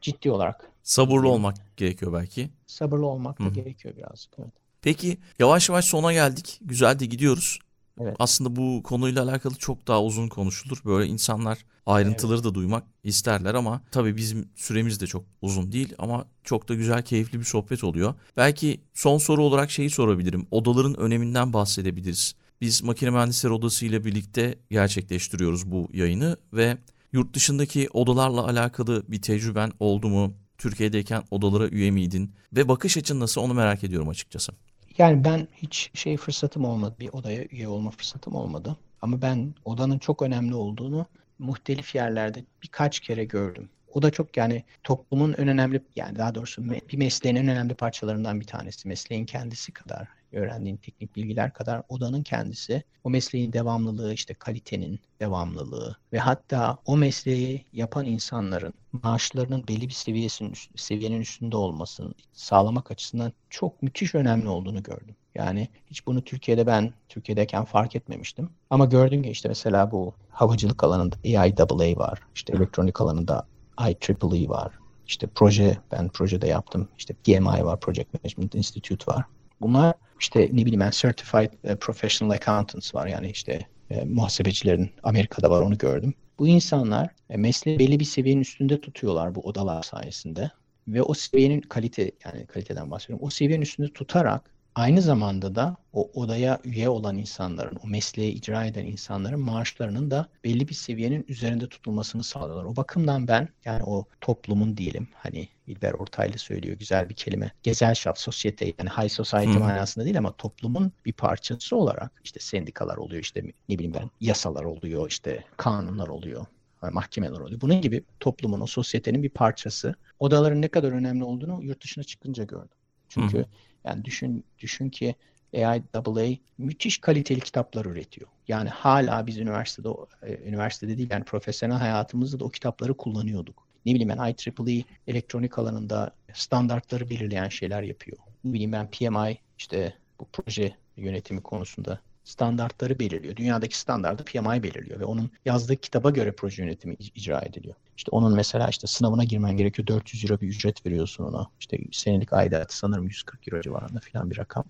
ciddi 0.00 0.30
olarak. 0.30 0.70
Sabırlı 0.82 1.28
olmak 1.28 1.56
gerekiyor 1.76 2.12
belki. 2.12 2.50
Sabırlı 2.66 3.06
olmak 3.06 3.40
da 3.40 3.44
Hı. 3.44 3.48
gerekiyor 3.48 3.96
birazcık. 3.96 4.32
Evet. 4.38 4.52
Peki 4.82 5.18
yavaş 5.38 5.68
yavaş 5.68 5.84
sona 5.84 6.12
geldik. 6.12 6.58
Güzel 6.62 6.98
de 6.98 7.06
gidiyoruz. 7.06 7.58
Evet. 8.00 8.16
Aslında 8.18 8.56
bu 8.56 8.82
konuyla 8.82 9.24
alakalı 9.24 9.54
çok 9.54 9.88
daha 9.88 10.02
uzun 10.02 10.28
konuşulur. 10.28 10.78
Böyle 10.84 11.10
insanlar 11.10 11.58
ayrıntıları 11.86 12.36
evet. 12.36 12.44
da 12.44 12.54
duymak 12.54 12.84
isterler 13.04 13.54
ama 13.54 13.82
tabii 13.90 14.16
bizim 14.16 14.48
süremiz 14.56 15.00
de 15.00 15.06
çok 15.06 15.24
uzun 15.42 15.72
değil 15.72 15.94
ama 15.98 16.26
çok 16.44 16.68
da 16.68 16.74
güzel, 16.74 17.02
keyifli 17.02 17.38
bir 17.38 17.44
sohbet 17.44 17.84
oluyor. 17.84 18.14
Belki 18.36 18.80
son 18.94 19.18
soru 19.18 19.42
olarak 19.42 19.70
şeyi 19.70 19.90
sorabilirim. 19.90 20.46
Odaların 20.50 21.00
öneminden 21.00 21.52
bahsedebiliriz. 21.52 22.34
Biz 22.60 22.82
Makine 22.82 23.10
Mühendisleri 23.10 23.52
Odası 23.52 23.86
ile 23.86 24.04
birlikte 24.04 24.58
gerçekleştiriyoruz 24.70 25.70
bu 25.70 25.88
yayını 25.92 26.36
ve 26.52 26.78
yurt 27.12 27.34
dışındaki 27.34 27.88
odalarla 27.92 28.44
alakalı 28.44 29.04
bir 29.08 29.22
tecrüben 29.22 29.72
oldu 29.80 30.08
mu? 30.08 30.34
Türkiye'deyken 30.58 31.22
odalara 31.30 31.68
üye 31.68 31.90
miydin? 31.90 32.32
Ve 32.52 32.68
bakış 32.68 32.96
açın 32.96 33.20
nasıl 33.20 33.40
onu 33.40 33.54
merak 33.54 33.84
ediyorum 33.84 34.08
açıkçası. 34.08 34.52
Yani 34.98 35.24
ben 35.24 35.48
hiç 35.52 35.90
şey 35.94 36.16
fırsatım 36.16 36.64
olmadı. 36.64 36.96
Bir 37.00 37.08
odaya 37.12 37.44
üye 37.44 37.68
olma 37.68 37.90
fırsatım 37.90 38.34
olmadı. 38.34 38.76
Ama 39.02 39.22
ben 39.22 39.54
odanın 39.64 39.98
çok 39.98 40.22
önemli 40.22 40.54
olduğunu 40.54 41.06
muhtelif 41.38 41.94
yerlerde 41.94 42.44
birkaç 42.62 43.00
kere 43.00 43.24
gördüm. 43.24 43.68
O 43.94 44.02
da 44.02 44.10
çok 44.10 44.36
yani 44.36 44.64
toplumun 44.84 45.34
en 45.38 45.48
önemli 45.48 45.82
yani 45.96 46.16
daha 46.18 46.34
doğrusu 46.34 46.70
bir 46.70 46.98
mesleğin 46.98 47.36
en 47.36 47.48
önemli 47.48 47.74
parçalarından 47.74 48.40
bir 48.40 48.46
tanesi. 48.46 48.88
Mesleğin 48.88 49.26
kendisi 49.26 49.72
kadar 49.72 50.08
öğrendiğin 50.32 50.76
teknik 50.76 51.16
bilgiler 51.16 51.52
kadar 51.52 51.82
odanın 51.88 52.22
kendisi 52.22 52.82
o 53.04 53.10
mesleğin 53.10 53.52
devamlılığı 53.52 54.14
işte 54.14 54.34
kalitenin 54.34 55.00
devamlılığı 55.20 55.96
ve 56.12 56.18
hatta 56.18 56.78
o 56.86 56.96
mesleği 56.96 57.64
yapan 57.72 58.06
insanların 58.06 58.74
maaşlarının 58.92 59.68
belli 59.68 59.88
bir 59.88 59.94
seviyesinin 59.94 60.52
seviyenin 60.76 61.20
üstünde 61.20 61.56
olmasını 61.56 62.14
sağlamak 62.32 62.90
açısından 62.90 63.32
çok 63.50 63.82
müthiş 63.82 64.14
önemli 64.14 64.48
olduğunu 64.48 64.82
gördüm. 64.82 65.16
Yani 65.34 65.68
hiç 65.90 66.06
bunu 66.06 66.24
Türkiye'de 66.24 66.66
ben 66.66 66.92
Türkiye'deyken 67.08 67.64
fark 67.64 67.96
etmemiştim. 67.96 68.50
Ama 68.70 68.84
gördüm 68.84 69.22
ki 69.22 69.30
işte 69.30 69.48
mesela 69.48 69.90
bu 69.90 70.14
havacılık 70.30 70.84
alanında 70.84 71.16
AIAA 71.24 71.98
var. 71.98 72.20
İşte 72.34 72.52
elektronik 72.52 73.00
alanında 73.00 73.46
IEEE 73.80 74.48
var. 74.48 74.72
İşte 75.06 75.26
proje, 75.34 75.78
ben 75.92 76.08
projede 76.08 76.46
yaptım. 76.46 76.88
İşte 76.98 77.14
PMI 77.14 77.64
var, 77.64 77.80
Project 77.80 78.14
Management 78.14 78.54
Institute 78.54 79.12
var. 79.12 79.24
Bunlar 79.60 79.94
işte 80.20 80.40
ne 80.52 80.64
bileyim 80.64 80.80
ben 80.80 80.90
Certified 80.90 81.52
e, 81.64 81.76
Professional 81.76 82.34
Accountants 82.34 82.94
var. 82.94 83.06
Yani 83.06 83.30
işte 83.30 83.66
e, 83.90 84.04
muhasebecilerin 84.04 84.90
Amerika'da 85.02 85.50
var 85.50 85.62
onu 85.62 85.78
gördüm. 85.78 86.14
Bu 86.38 86.48
insanlar 86.48 87.08
e, 87.30 87.36
mesleği 87.36 87.78
belli 87.78 88.00
bir 88.00 88.04
seviyenin 88.04 88.40
üstünde 88.40 88.80
tutuyorlar 88.80 89.34
bu 89.34 89.40
odalar 89.40 89.82
sayesinde. 89.82 90.50
Ve 90.88 91.02
o 91.02 91.14
seviyenin 91.14 91.60
kalite 91.60 92.10
yani 92.24 92.46
kaliteden 92.46 92.90
bahsediyorum. 92.90 93.26
O 93.26 93.30
seviyenin 93.30 93.62
üstünde 93.62 93.92
tutarak 93.92 94.55
aynı 94.76 95.02
zamanda 95.02 95.54
da 95.54 95.76
o 95.92 96.10
odaya 96.14 96.60
üye 96.64 96.88
olan 96.88 97.16
insanların, 97.16 97.78
o 97.84 97.86
mesleği 97.86 98.32
icra 98.32 98.64
eden 98.64 98.86
insanların 98.86 99.40
maaşlarının 99.40 100.10
da 100.10 100.28
belli 100.44 100.68
bir 100.68 100.74
seviyenin 100.74 101.24
üzerinde 101.28 101.68
tutulmasını 101.68 102.24
sağlıyorlar. 102.24 102.64
O 102.64 102.76
bakımdan 102.76 103.28
ben 103.28 103.48
yani 103.64 103.82
o 103.84 104.04
toplumun 104.20 104.76
diyelim 104.76 105.08
hani 105.14 105.48
İlber 105.66 105.92
Ortaylı 105.92 106.38
söylüyor 106.38 106.78
güzel 106.78 107.08
bir 107.08 107.14
kelime. 107.14 107.52
Gesellschaft, 107.62 108.20
sosyete 108.20 108.64
yani 108.64 108.90
high 108.90 109.10
society 109.10 109.52
hmm. 109.52 109.58
manasında 109.58 110.04
değil 110.04 110.18
ama 110.18 110.32
toplumun 110.32 110.92
bir 111.06 111.12
parçası 111.12 111.76
olarak 111.76 112.12
işte 112.24 112.40
sendikalar 112.40 112.96
oluyor 112.96 113.22
işte 113.22 113.42
ne 113.68 113.74
bileyim 113.78 113.94
ben 113.94 114.10
yasalar 114.20 114.64
oluyor 114.64 115.08
işte 115.08 115.44
kanunlar 115.56 116.08
oluyor 116.08 116.46
mahkemeler 116.92 117.40
oluyor. 117.40 117.60
Bunun 117.60 117.80
gibi 117.80 118.02
toplumun, 118.20 118.60
o 118.60 118.66
sosyetenin 118.66 119.22
bir 119.22 119.28
parçası. 119.28 119.94
Odaların 120.18 120.62
ne 120.62 120.68
kadar 120.68 120.92
önemli 120.92 121.24
olduğunu 121.24 121.62
yurt 121.62 121.84
dışına 121.84 122.04
çıkınca 122.04 122.44
gördüm. 122.44 122.76
Çünkü 123.08 123.38
Hı. 123.38 123.44
Yani 123.86 124.04
düşün 124.04 124.44
düşün 124.58 124.88
ki 124.88 125.14
AIAA 125.54 126.36
müthiş 126.58 126.98
kaliteli 126.98 127.40
kitaplar 127.40 127.84
üretiyor. 127.84 128.28
Yani 128.48 128.68
hala 128.68 129.26
biz 129.26 129.38
üniversitede 129.38 129.88
e, 130.22 130.48
üniversitede 130.48 130.98
değil 130.98 131.08
yani 131.10 131.24
profesyonel 131.24 131.76
hayatımızda 131.76 132.40
da 132.40 132.44
o 132.44 132.48
kitapları 132.48 132.94
kullanıyorduk. 132.94 133.66
Ne 133.86 133.94
bileyim 133.94 134.08
ben 134.08 134.34
IEEE 134.66 134.84
elektronik 135.06 135.58
alanında 135.58 136.14
standartları 136.32 137.10
belirleyen 137.10 137.48
şeyler 137.48 137.82
yapıyor. 137.82 138.18
Ne 138.44 138.52
bileyim 138.52 138.72
ben 138.72 138.90
PMI 138.90 139.38
işte 139.58 139.94
bu 140.20 140.26
proje 140.32 140.74
yönetimi 140.96 141.42
konusunda 141.42 142.00
standartları 142.24 142.98
belirliyor. 142.98 143.36
Dünyadaki 143.36 143.78
standartı 143.78 144.24
PMI 144.24 144.62
belirliyor 144.62 145.00
ve 145.00 145.04
onun 145.04 145.30
yazdığı 145.44 145.76
kitaba 145.76 146.10
göre 146.10 146.32
proje 146.32 146.62
yönetimi 146.62 146.94
icra 146.94 147.40
ediliyor. 147.40 147.74
İşte 147.96 148.10
onun 148.10 148.34
mesela 148.34 148.68
işte 148.68 148.86
sınavına 148.86 149.24
girmen 149.24 149.56
gerekiyor. 149.56 149.86
400 149.86 150.24
euro 150.24 150.40
bir 150.40 150.48
ücret 150.48 150.86
veriyorsun 150.86 151.24
ona. 151.24 151.46
İşte 151.60 151.78
senelik 151.92 152.32
aidatı 152.32 152.76
sanırım 152.76 153.04
140 153.04 153.48
euro 153.48 153.62
civarında 153.62 154.00
falan 154.12 154.30
bir 154.30 154.38
rakam. 154.38 154.64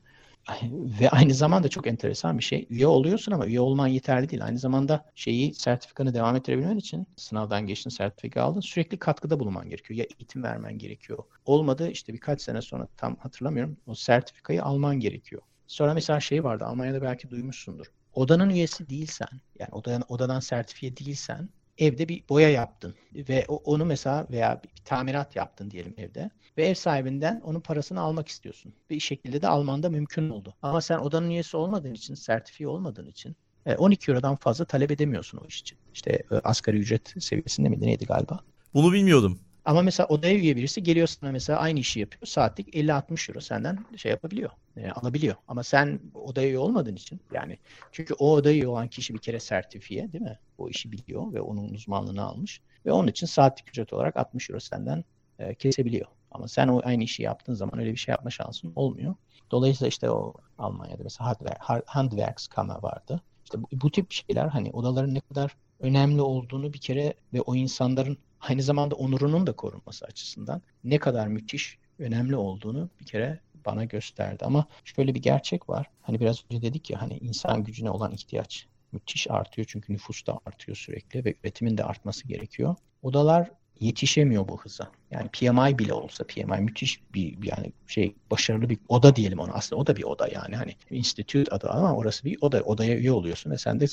Ve 1.01 1.11
aynı 1.11 1.35
zamanda 1.35 1.69
çok 1.69 1.87
enteresan 1.87 2.39
bir 2.39 2.45
şey. 2.45 2.67
Üye 2.71 2.87
oluyorsun 2.87 3.33
ama 3.33 3.47
üye 3.47 3.61
olman 3.61 3.87
yeterli 3.87 4.29
değil. 4.29 4.45
Aynı 4.45 4.59
zamanda 4.59 5.05
şeyi 5.15 5.55
sertifikanı 5.55 6.15
devam 6.15 6.37
ettirebilmen 6.37 6.77
için 6.77 7.07
sınavdan 7.17 7.67
geçtin, 7.67 7.91
sertifika 7.91 8.43
aldın. 8.43 8.61
Sürekli 8.61 8.99
katkıda 8.99 9.41
bulunman 9.41 9.69
gerekiyor. 9.69 9.99
Ya 9.99 10.07
eğitim 10.19 10.43
vermen 10.43 10.79
gerekiyor. 10.79 11.19
Olmadı 11.45 11.91
işte 11.91 12.12
birkaç 12.12 12.43
sene 12.43 12.62
sonra 12.62 12.89
tam 12.97 13.17
hatırlamıyorum. 13.17 13.77
O 13.87 13.95
sertifikayı 13.95 14.62
alman 14.62 15.01
gerekiyor. 15.01 15.43
Sonra 15.67 15.95
mesela 15.95 16.21
şey 16.21 16.45
vardı 16.45 16.65
Almanya'da 16.65 17.03
belki 17.03 17.31
duymuşsundur. 17.31 17.87
Odanın 18.15 18.51
üyesi 18.51 18.89
değilsen 18.89 19.29
yani 19.59 19.71
odadan, 19.73 20.03
odadan 20.09 20.41
sertifiye 20.41 20.97
değilsen 20.97 21.49
evde 21.79 22.09
bir 22.09 22.23
boya 22.29 22.51
yaptın 22.51 22.95
ve 23.15 23.47
onu 23.49 23.85
mesela 23.85 24.27
veya 24.31 24.61
bir 24.65 24.83
tamirat 24.85 25.37
yaptın 25.37 25.71
diyelim 25.71 25.95
evde 25.99 26.31
ve 26.59 26.67
ev 26.67 26.75
sahibinden 26.75 27.41
onun 27.45 27.61
parasını 27.61 28.01
almak 28.01 28.29
istiyorsun. 28.29 28.75
Bir 28.91 29.01
şekilde 29.01 29.43
de 29.43 29.49
almanda 29.49 29.89
mümkün 29.89 30.31
oldu. 30.31 30.55
Ama 30.62 30.81
sen 30.81 30.99
odanın 30.99 31.31
üyesi 31.31 31.57
olmadığın 31.57 31.95
için, 31.95 32.15
sertifiye 32.15 32.69
olmadığın 32.69 33.07
için 33.07 33.37
12 33.79 34.11
e, 34.11 34.12
Euro'dan 34.12 34.37
fazla 34.37 34.65
talep 34.65 34.91
edemiyorsun 34.91 35.39
o 35.39 35.47
iş 35.47 35.61
için. 35.61 35.79
İşte 35.95 36.11
e, 36.11 36.35
asgari 36.35 36.77
ücret 36.77 37.15
seviyesinde 37.19 37.69
miydi 37.69 37.87
neydi 37.87 38.07
galiba? 38.07 38.41
Bunu 38.75 38.93
bilmiyordum. 38.93 39.39
Ama 39.66 39.83
mesela 39.83 40.07
odaya 40.07 40.35
üye 40.35 40.57
birisi 40.57 40.83
geliyor 40.83 41.07
sana 41.07 41.33
mesela 41.33 41.59
aynı 41.59 41.79
işi 41.79 42.00
yapıyor. 42.00 42.26
Saatlik 42.26 42.74
50-60 42.74 43.31
euro 43.31 43.40
senden 43.40 43.79
şey 43.96 44.11
yapabiliyor. 44.11 44.50
E, 44.76 44.90
alabiliyor. 44.90 45.35
Ama 45.48 45.62
sen 45.62 46.00
odaya 46.14 46.48
üye 46.48 46.59
olmadığın 46.59 46.96
için 46.96 47.20
yani 47.33 47.59
çünkü 47.92 48.14
o 48.14 48.33
odaya 48.33 48.55
üye 48.57 48.68
olan 48.68 48.88
kişi 48.88 49.14
bir 49.14 49.18
kere 49.18 49.40
sertifiye 49.40 50.12
değil 50.12 50.24
mi? 50.24 50.38
O 50.59 50.68
işi 50.68 50.92
biliyor 50.92 51.33
ve 51.33 51.40
onun 51.40 51.74
uzmanlığını 51.74 52.22
almış. 52.22 52.61
Ve 52.87 52.92
onun 52.92 53.09
için 53.09 53.26
saatlik 53.26 53.68
ücret 53.68 53.92
olarak 53.92 54.16
60 54.16 54.50
euro 54.50 54.61
senden 54.61 55.05
e, 55.38 55.55
kesebiliyor. 55.55 56.07
Ama 56.31 56.48
sen 56.48 56.68
o 56.68 56.81
aynı 56.85 57.05
işi 57.05 57.22
yaptığın 57.22 57.55
zaman 57.55 57.79
öyle 57.79 57.92
bir 57.92 57.96
şey 57.96 58.12
yapma 58.12 58.31
şansın 58.31 58.72
olmuyor. 58.76 59.14
Dolayısıyla 59.50 59.88
işte 59.88 60.11
o 60.11 60.35
Almanya'da 60.59 61.02
mesela 61.02 61.29
Handwerk, 61.29 61.87
Handwerkskammer 61.87 62.83
vardı. 62.83 63.20
İşte 63.44 63.62
bu, 63.62 63.68
bu 63.72 63.90
tip 63.90 64.12
şeyler 64.12 64.48
hani 64.48 64.70
odaların 64.70 65.14
ne 65.14 65.20
kadar 65.20 65.57
önemli 65.81 66.20
olduğunu 66.20 66.72
bir 66.72 66.79
kere 66.79 67.14
ve 67.35 67.40
o 67.40 67.55
insanların 67.55 68.18
aynı 68.40 68.62
zamanda 68.62 68.94
onurunun 68.94 69.46
da 69.46 69.53
korunması 69.53 70.05
açısından 70.05 70.62
ne 70.85 70.99
kadar 70.99 71.27
müthiş, 71.29 71.79
önemli 71.99 72.37
olduğunu 72.37 72.90
bir 73.01 73.07
kere 73.07 73.40
bana 73.66 73.85
gösterdi. 73.85 74.44
Ama 74.44 74.66
şöyle 74.85 75.14
bir 75.14 75.22
gerçek 75.22 75.68
var. 75.68 75.90
Hani 76.03 76.20
biraz 76.20 76.44
önce 76.51 76.62
dedik 76.62 76.90
ya 76.90 77.03
hani 77.03 77.18
insan 77.18 77.64
gücüne 77.64 77.90
olan 77.90 78.12
ihtiyaç 78.12 78.66
müthiş 78.92 79.31
artıyor 79.31 79.66
çünkü 79.70 79.92
nüfus 79.92 80.27
da 80.27 80.40
artıyor 80.46 80.77
sürekli 80.77 81.25
ve 81.25 81.35
üretimin 81.42 81.79
de 81.79 81.85
artması 81.85 82.29
gerekiyor. 82.29 82.75
Odalar 83.03 83.51
yetişemiyor 83.81 84.49
bu 84.49 84.61
hıza. 84.61 84.91
Yani 85.11 85.29
PMI 85.29 85.79
bile 85.79 85.93
olsa 85.93 86.25
PMI 86.25 86.61
müthiş 86.61 87.01
bir 87.15 87.39
yani 87.43 87.73
şey 87.87 88.15
başarılı 88.31 88.69
bir 88.69 88.79
oda 88.89 89.17
diyelim 89.17 89.39
ona. 89.39 89.53
Aslında 89.53 89.83
o 89.83 89.87
da 89.87 89.97
bir 89.97 90.03
oda 90.03 90.29
yani 90.29 90.57
hani 90.57 90.77
institute 90.91 91.55
adı 91.55 91.69
ama 91.69 91.97
orası 91.97 92.25
bir 92.25 92.39
oda. 92.41 92.61
Odaya 92.61 92.97
üye 92.97 93.12
oluyorsun 93.12 93.51
ve 93.51 93.59
sen 93.59 93.81
de 93.81 93.87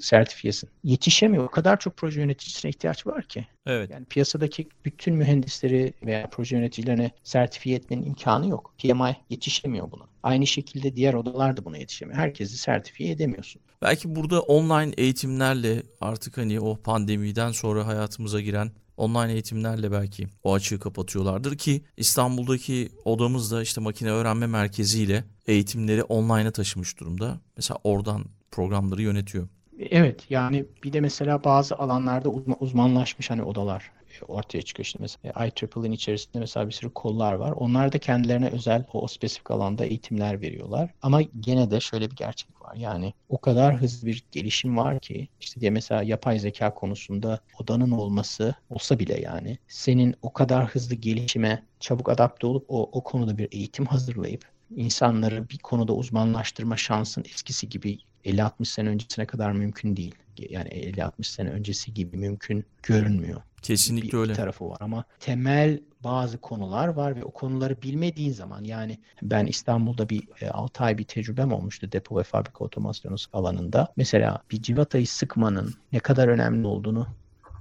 sertifiyesin. 0.00 0.70
Yetişemiyor. 0.84 1.44
O 1.44 1.50
kadar 1.50 1.80
çok 1.80 1.96
proje 1.96 2.20
yöneticisine 2.20 2.68
ihtiyaç 2.68 3.06
var 3.06 3.22
ki. 3.22 3.46
Evet. 3.66 3.90
Yani 3.90 4.04
piyasadaki 4.04 4.68
bütün 4.84 5.14
mühendisleri 5.14 5.92
veya 6.02 6.28
proje 6.30 6.56
yöneticilerini 6.56 7.10
sertifiye 7.24 7.76
etmenin 7.76 8.04
imkanı 8.04 8.48
yok. 8.48 8.74
PMI 8.78 9.16
yetişemiyor 9.30 9.90
buna. 9.90 10.02
Aynı 10.22 10.46
şekilde 10.46 10.96
diğer 10.96 11.14
odalar 11.14 11.56
da 11.56 11.64
buna 11.64 11.78
yetişemiyor. 11.78 12.18
Herkesi 12.18 12.58
sertifiye 12.58 13.10
edemiyorsun. 13.10 13.62
Belki 13.82 14.16
burada 14.16 14.40
online 14.40 14.92
eğitimlerle 14.96 15.82
artık 16.00 16.38
hani 16.38 16.60
o 16.60 16.76
pandemiden 16.76 17.52
sonra 17.52 17.86
hayatımıza 17.86 18.40
giren 18.40 18.70
online 18.98 19.32
eğitimlerle 19.32 19.92
belki 19.92 20.26
o 20.42 20.54
açığı 20.54 20.78
kapatıyorlardır 20.78 21.58
ki 21.58 21.84
İstanbul'daki 21.96 22.88
odamız 23.04 23.52
da 23.52 23.62
işte 23.62 23.80
makine 23.80 24.10
öğrenme 24.10 24.46
merkeziyle 24.46 25.24
eğitimleri 25.46 26.02
online'a 26.02 26.50
taşımış 26.50 27.00
durumda. 27.00 27.40
Mesela 27.56 27.78
oradan 27.84 28.24
programları 28.50 29.02
yönetiyor. 29.02 29.48
Evet 29.78 30.30
yani 30.30 30.64
bir 30.84 30.92
de 30.92 31.00
mesela 31.00 31.44
bazı 31.44 31.76
alanlarda 31.76 32.28
uzmanlaşmış 32.60 33.30
hani 33.30 33.42
odalar 33.42 33.90
ortaya 34.28 34.62
çıkıyor. 34.62 34.84
İşte 34.84 34.98
mesela 35.00 35.46
IEEE'nin 35.46 35.92
içerisinde 35.92 36.38
mesela 36.38 36.68
bir 36.68 36.72
sürü 36.72 36.94
kollar 36.94 37.32
var. 37.32 37.52
Onlar 37.52 37.92
da 37.92 37.98
kendilerine 37.98 38.48
özel 38.48 38.84
o 38.92 39.08
spesifik 39.08 39.50
alanda 39.50 39.84
eğitimler 39.84 40.40
veriyorlar. 40.40 40.90
Ama 41.02 41.22
gene 41.22 41.70
de 41.70 41.80
şöyle 41.80 42.10
bir 42.10 42.16
gerçek 42.16 42.62
var. 42.62 42.74
Yani 42.76 43.12
o 43.28 43.38
kadar 43.38 43.76
hızlı 43.76 44.06
bir 44.06 44.24
gelişim 44.32 44.76
var 44.76 45.00
ki 45.00 45.28
işte 45.40 45.60
diye 45.60 45.70
mesela 45.70 46.02
yapay 46.02 46.38
zeka 46.38 46.74
konusunda 46.74 47.40
odanın 47.60 47.90
olması 47.90 48.54
olsa 48.70 48.98
bile 48.98 49.20
yani 49.20 49.58
senin 49.68 50.14
o 50.22 50.32
kadar 50.32 50.66
hızlı 50.66 50.94
gelişime 50.94 51.62
çabuk 51.80 52.08
adapte 52.08 52.46
olup 52.46 52.64
o, 52.68 52.90
o 52.92 53.04
konuda 53.04 53.38
bir 53.38 53.48
eğitim 53.52 53.86
hazırlayıp 53.86 54.44
insanları 54.76 55.48
bir 55.48 55.58
konuda 55.58 55.92
uzmanlaştırma 55.92 56.76
şansın 56.76 57.24
eskisi 57.24 57.68
gibi 57.68 57.98
50-60 58.24 58.64
sene 58.64 58.88
öncesine 58.88 59.26
kadar 59.26 59.52
mümkün 59.52 59.96
değil. 59.96 60.14
Yani 60.38 60.68
50-60 60.68 61.24
sene 61.24 61.50
öncesi 61.50 61.94
gibi 61.94 62.16
mümkün 62.16 62.64
görünmüyor. 62.82 63.42
Kesinlikle 63.62 64.08
bir, 64.08 64.18
öyle. 64.18 64.32
Bir 64.32 64.36
tarafı 64.36 64.68
var 64.70 64.78
ama 64.80 65.04
temel 65.20 65.80
bazı 66.04 66.38
konular 66.38 66.88
var 66.88 67.16
ve 67.16 67.24
o 67.24 67.30
konuları 67.30 67.82
bilmediğin 67.82 68.32
zaman 68.32 68.64
yani 68.64 68.98
ben 69.22 69.46
İstanbul'da 69.46 70.08
bir 70.08 70.22
e, 70.40 70.50
6 70.50 70.84
ay 70.84 70.98
bir 70.98 71.04
tecrübem 71.04 71.52
olmuştu 71.52 71.92
depo 71.92 72.18
ve 72.18 72.22
fabrika 72.22 72.64
otomasyonu 72.64 73.16
alanında. 73.32 73.92
Mesela 73.96 74.42
bir 74.50 74.62
civatayı 74.62 75.06
sıkmanın 75.06 75.74
ne 75.92 75.98
kadar 75.98 76.28
önemli 76.28 76.66
olduğunu 76.66 77.06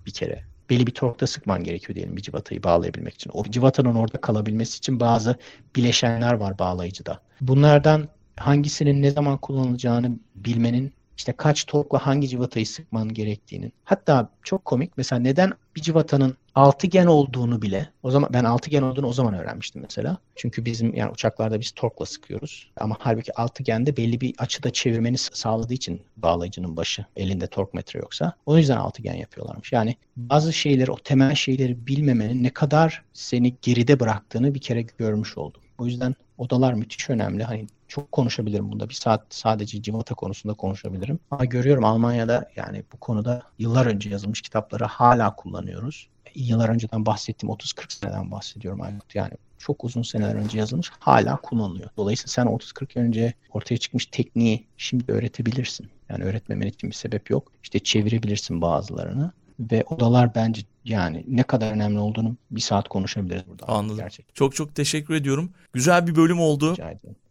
bir 0.05 0.11
kere 0.11 0.43
belli 0.69 0.87
bir 0.87 0.91
torkta 0.91 1.27
sıkman 1.27 1.63
gerekiyor 1.63 1.95
diyelim 1.95 2.17
bir 2.17 2.21
civatayı 2.21 2.63
bağlayabilmek 2.63 3.13
için. 3.13 3.31
O 3.33 3.43
civatanın 3.43 3.95
orada 3.95 4.21
kalabilmesi 4.21 4.77
için 4.77 4.99
bazı 4.99 5.35
bileşenler 5.75 6.33
var 6.33 6.59
bağlayıcıda. 6.59 7.21
Bunlardan 7.41 8.07
hangisinin 8.35 9.01
ne 9.01 9.11
zaman 9.11 9.37
kullanılacağını 9.37 10.11
bilmenin 10.35 10.93
işte 11.17 11.33
kaç 11.33 11.65
torkla 11.65 12.07
hangi 12.07 12.27
civatayı 12.27 12.67
sıkman 12.67 13.13
gerektiğinin. 13.13 13.73
Hatta 13.83 14.29
çok 14.43 14.65
komik 14.65 14.97
mesela 14.97 15.19
neden 15.19 15.53
bir 15.75 15.81
civatanın 15.81 16.37
altıgen 16.55 17.05
olduğunu 17.05 17.61
bile 17.61 17.89
o 18.03 18.11
zaman 18.11 18.29
ben 18.33 18.43
altıgen 18.43 18.81
olduğunu 18.81 19.07
o 19.07 19.13
zaman 19.13 19.33
öğrenmiştim 19.33 19.81
mesela. 19.81 20.17
Çünkü 20.35 20.65
bizim 20.65 20.95
yani 20.95 21.11
uçaklarda 21.11 21.59
biz 21.59 21.71
torkla 21.71 22.05
sıkıyoruz. 22.05 22.71
Ama 22.77 22.95
halbuki 22.99 23.33
altıgende 23.33 23.97
belli 23.97 24.21
bir 24.21 24.33
açıda 24.37 24.73
çevirmeni 24.73 25.17
sağladığı 25.17 25.73
için 25.73 26.01
bağlayıcının 26.17 26.77
başı 26.77 27.05
elinde 27.15 27.47
tork 27.47 27.73
metre 27.73 27.99
yoksa 27.99 28.33
o 28.45 28.57
yüzden 28.57 28.77
altıgen 28.77 29.15
yapıyorlarmış. 29.15 29.71
Yani 29.71 29.95
bazı 30.15 30.53
şeyleri 30.53 30.91
o 30.91 30.97
temel 30.97 31.35
şeyleri 31.35 31.87
bilmemenin 31.87 32.43
ne 32.43 32.49
kadar 32.49 33.03
seni 33.13 33.55
geride 33.61 33.99
bıraktığını 33.99 34.53
bir 34.55 34.61
kere 34.61 34.81
görmüş 34.81 35.37
oldum. 35.37 35.61
O 35.77 35.85
yüzden 35.85 36.15
odalar 36.37 36.73
müthiş 36.73 37.09
önemli. 37.09 37.43
Hani 37.43 37.67
çok 37.87 38.11
konuşabilirim 38.11 38.71
bunda. 38.71 38.89
Bir 38.89 38.93
saat 38.93 39.25
sadece 39.29 39.81
civata 39.81 40.15
konusunda 40.15 40.53
konuşabilirim. 40.53 41.19
Ama 41.31 41.45
görüyorum 41.45 41.85
Almanya'da 41.85 42.49
yani 42.55 42.83
bu 42.93 42.97
konuda 42.97 43.41
yıllar 43.59 43.85
önce 43.85 44.09
yazılmış 44.09 44.41
kitapları 44.41 44.85
hala 44.85 45.35
kullanıyoruz. 45.35 46.07
Yıllar 46.35 46.69
önceden 46.69 47.05
bahsettiğim 47.05 47.55
30-40 47.55 47.93
seneden 47.93 48.31
bahsediyorum. 48.31 48.81
Yani 49.13 49.33
çok 49.57 49.83
uzun 49.83 50.01
seneler 50.01 50.35
önce 50.35 50.57
yazılmış 50.57 50.91
hala 50.99 51.35
kullanılıyor. 51.35 51.89
Dolayısıyla 51.97 52.29
sen 52.29 52.45
30-40 52.45 52.99
önce 52.99 53.33
ortaya 53.51 53.77
çıkmış 53.77 54.05
tekniği 54.05 54.67
şimdi 54.77 55.11
öğretebilirsin. 55.11 55.89
Yani 56.09 56.23
öğretmemen 56.23 56.67
için 56.67 56.89
bir 56.89 56.95
sebep 56.95 57.29
yok. 57.29 57.51
İşte 57.63 57.79
çevirebilirsin 57.79 58.61
bazılarını 58.61 59.31
ve 59.59 59.83
odalar 59.89 60.35
bence 60.35 60.61
yani 60.89 61.23
ne 61.27 61.43
kadar 61.43 61.71
önemli 61.71 61.99
olduğunu 61.99 62.35
bir 62.51 62.61
saat 62.61 62.89
konuşabiliriz 62.89 63.47
burada. 63.47 63.67
Anladım. 63.67 63.97
Gerçekten. 63.97 64.33
Çok 64.33 64.55
çok 64.55 64.75
teşekkür 64.75 65.13
ediyorum. 65.13 65.51
Güzel 65.73 66.07
bir 66.07 66.15
bölüm 66.15 66.39
oldu. 66.39 66.75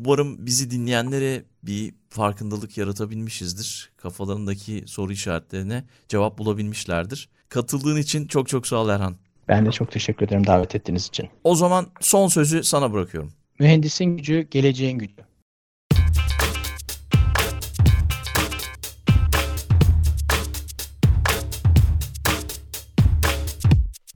Umarım 0.00 0.46
bizi 0.46 0.70
dinleyenlere 0.70 1.42
bir 1.62 1.94
farkındalık 2.09 2.78
yaratabilmişizdir. 2.78 3.90
Kafalarındaki 3.96 4.84
soru 4.86 5.12
işaretlerine 5.12 5.84
cevap 6.09 6.38
bulabilmişlerdir. 6.38 7.28
Katıldığın 7.48 7.96
için 7.96 8.26
çok 8.26 8.48
çok 8.48 8.66
sağ 8.66 8.76
ol 8.76 8.88
Erhan. 8.88 9.16
Ben 9.48 9.66
de 9.66 9.70
çok 9.70 9.92
teşekkür 9.92 10.26
ederim 10.26 10.46
davet 10.46 10.74
ettiğiniz 10.74 11.07
için. 11.07 11.28
O 11.44 11.54
zaman 11.54 11.86
son 12.00 12.28
sözü 12.28 12.64
sana 12.64 12.92
bırakıyorum. 12.92 13.32
Mühendisin 13.59 14.04
gücü, 14.04 14.48
geleceğin 14.50 14.98
gücü. 14.98 15.25